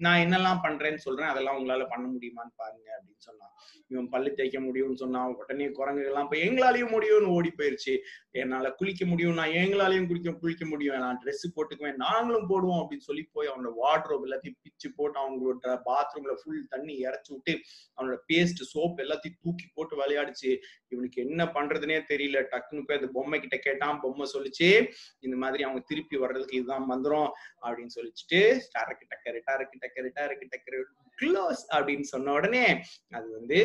நான் 0.00 0.22
என்னெல்லாம் 0.24 0.62
பண்றேன்னு 0.64 1.00
சொல்றேன். 1.04 1.30
அதெல்லாம் 1.32 1.56
உங்களால 1.58 1.84
பண்ண 1.92 2.04
முடியுமான்னு 2.14 2.52
பாருங்க 2.56 2.88
அப்படின்னு 2.96 3.24
சொன்னான். 3.28 3.52
இவன் 3.92 4.08
பல்லு 4.08 4.30
தேய்க்க 4.38 4.58
முடியும்னு 4.60 5.02
சொன்னான். 5.02 5.32
உடனே 5.40 5.66
குரங்குகள்லாம் 5.78 6.26
இப்ப 6.26 6.38
எங்களாலையும் 6.48 6.94
முடியும்னு 6.96 7.34
ஓடி 7.36 7.50
போயிருச்சு. 7.58 7.94
என்னால 8.38 8.70
குளிக்க 8.70 9.06
முடியும் 9.06 9.34
நான் 9.34 9.54
எங்களாலையும் 9.60 10.06
குளிக்க 10.06 10.32
குளிக்க 10.32 10.64
முடியும் 10.66 10.98
நான் 10.98 11.20
ட்ரெஸ் 11.24 11.44
போட்டுக்குவேன் 11.56 12.00
நாங்களும் 12.04 12.48
போடுவோம் 12.50 12.80
அப்படின்னு 12.80 13.06
சொல்லி 13.08 13.24
போய் 13.32 13.48
அவனோட 13.48 13.70
வார்ட்ரோப் 13.82 14.24
எல்லாத்தையும் 14.26 14.58
பிச்சு 14.62 14.88
போட்டு 14.96 15.18
அவங்களோட 15.20 15.74
பாத்ரூம்ல 15.88 16.34
ஃபுல் 16.42 16.62
தண்ணி 16.68 16.94
இறச்சி 16.98 17.32
விட்டு 17.34 17.54
அவனோட 17.96 18.16
பேஸ்ட் 18.28 18.62
சோப் 18.72 19.02
எல்லாத்தையும் 19.04 19.38
தூக்கி 19.42 19.66
போட்டு 19.74 19.94
விளையாடுச்சு. 19.96 20.50
இவனுக்கு 20.88 21.18
என்ன 21.26 21.44
பண்றதுனே 21.54 21.98
தெரியல. 22.12 22.38
டக்குன்னு 22.52 22.86
போய் 22.86 22.98
அந்த 22.98 23.10
பொம்மை 23.12 23.40
கிட்ட 23.40 23.56
கேட்டான் 23.56 24.00
பொம்மை 24.00 24.26
சொல்லிச்சு 24.34 24.68
இந்த 25.20 25.36
மாதிரி 25.36 25.62
அவங்க 25.62 25.82
திருப்பி 25.86 26.16
வர்றதுக்கு 26.16 26.56
இதுதான் 26.56 26.86
மந்திரம் 26.86 27.30
அப்படின்னு 27.62 27.94
சொல்லிச்சுட்டு 27.98 28.40
டரக்கு 28.74 29.06
டக்கரு 29.12 29.40
டரக்கு 29.48 29.76
டக்கரு 29.84 30.10
டரக்கு 30.18 30.48
டக்கரு 30.54 30.80
க்ளோஸ் 31.22 31.62
அப்படின்னு 31.74 32.06
சொன்ன 32.12 32.32
உடனே 32.32 32.64
அது 33.10 33.28
வந்து 33.32 33.58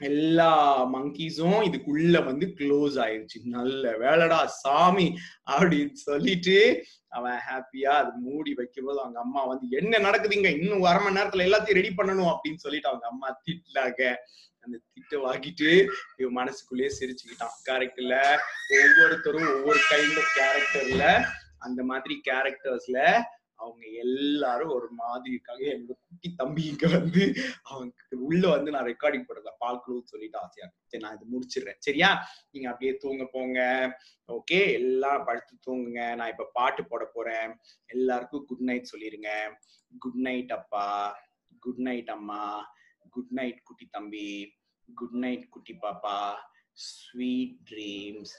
எல்லா 0.00 0.84
மங்கீஸும் 0.94 1.60
இதுக்குள்ள 1.68 2.24
வந்து 2.24 2.46
க்ளோஸ் 2.46 2.96
ஆயிருச்சு. 3.04 3.38
நல்ல 3.44 3.90
வேலைடா 3.90 4.44
சாமி 4.44 5.16
அப்படின்னு 5.50 5.92
சொல்லிட்டு 5.92 6.84
அவன் 7.08 7.38
ஹாப்பியா 7.50 7.92
அது 8.00 8.10
மூடி 8.12 8.54
வைக்கும்போது 8.54 9.00
அவங்க 9.00 9.20
அம்மா 9.20 9.44
வந்து 9.44 9.66
என்ன 9.70 9.98
நடக்குதுங்க? 9.98 10.60
இன்னும் 10.60 10.82
அரை 10.82 11.02
மணி 11.02 11.20
நேரத்துல 11.20 11.48
எல்லாத்தையும் 11.48 11.78
ரெடி 11.80 11.92
பண்ணணும் 11.96 12.34
அப்படின்னு 12.34 12.54
சொல்லிட்டு 12.54 12.88
அவங்க 12.88 13.06
அம்மா 13.06 13.40
திட்டினாங்க. 13.44 14.14
அந்த 14.60 14.78
திட்ட 14.92 15.16
வாங்கிட்டு 15.16 15.86
இவன் 16.16 16.32
மனசுக்குள்ளேயே 16.32 16.90
சிரிச்சுக்கிட்டான். 17.00 17.56
கரெக்ட் 17.68 18.38
ஒவ்வொருத்தரும் 18.80 19.54
ஒவ்வொரு 19.54 19.78
கைண்ட் 19.90 20.18
ஆஃப் 20.22 20.32
கேரக்டர்ல 20.38 21.24
அந்த 21.58 21.82
மாதிரி 21.82 22.20
கேரக்டர்ஸ்ல 22.30 23.22
அவங்க 23.60 23.86
எல்லாரும் 23.86 24.68
ஒரு 24.68 24.90
மாதிரி 24.90 25.34
இருக்காங்க 25.34 25.64
என்னோட 25.64 25.86
குட்டி 25.86 26.34
தம்பி 26.36 26.76
வந்து 26.80 27.34
அவங்க 27.62 27.92
உள்ள 28.10 28.48
வந்து 28.48 28.70
நான் 28.70 28.84
ரெக்கார்டிங் 28.84 29.00
போடுறேன் 29.00 29.60
பால்குழுன்னு 29.60 30.04
சொல்லிட்டு 30.04 30.38
ஆசையா 30.38 30.70
சரி 30.86 31.04
நான் 31.04 31.14
இது 31.14 31.24
முடிச்சிடுறேன். 31.32 31.74
சரியா? 31.78 32.28
நீங்க 32.50 32.68
அப்படியே 32.68 32.96
தூங்க 32.96 33.28
போங்க. 33.32 33.90
ஓகே? 34.28 34.72
எல்லாம் 34.72 35.24
படுத்து 35.24 35.58
தூங்குங்க. 35.66 36.14
நான் 36.14 36.28
இப்ப 36.28 36.50
பாட்டு 36.52 36.84
போட 36.84 37.10
போறேன். 37.14 37.56
எல்லாருக்கும் 37.86 38.44
குட் 38.44 38.58
நைட் 38.58 38.92
சொல்லிருங்க. 38.96 39.54
குட் 39.98 40.14
நைட் 40.14 40.52
அப்பா. 40.52 41.18
குட் 41.60 41.76
நைட் 41.76 42.10
அம்மா. 42.10 42.72
குட் 43.10 43.28
நைட் 43.28 43.62
குட்டி 43.62 43.88
தம்பி. 43.90 44.56
குட் 44.94 45.10
நைட் 45.10 45.48
குட்டி 45.48 45.76
பாப்பா. 45.82 46.34
Sweet 46.72 47.56
dreams 47.70 48.34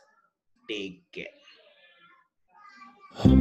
take 0.67 1.03
care 1.17 3.40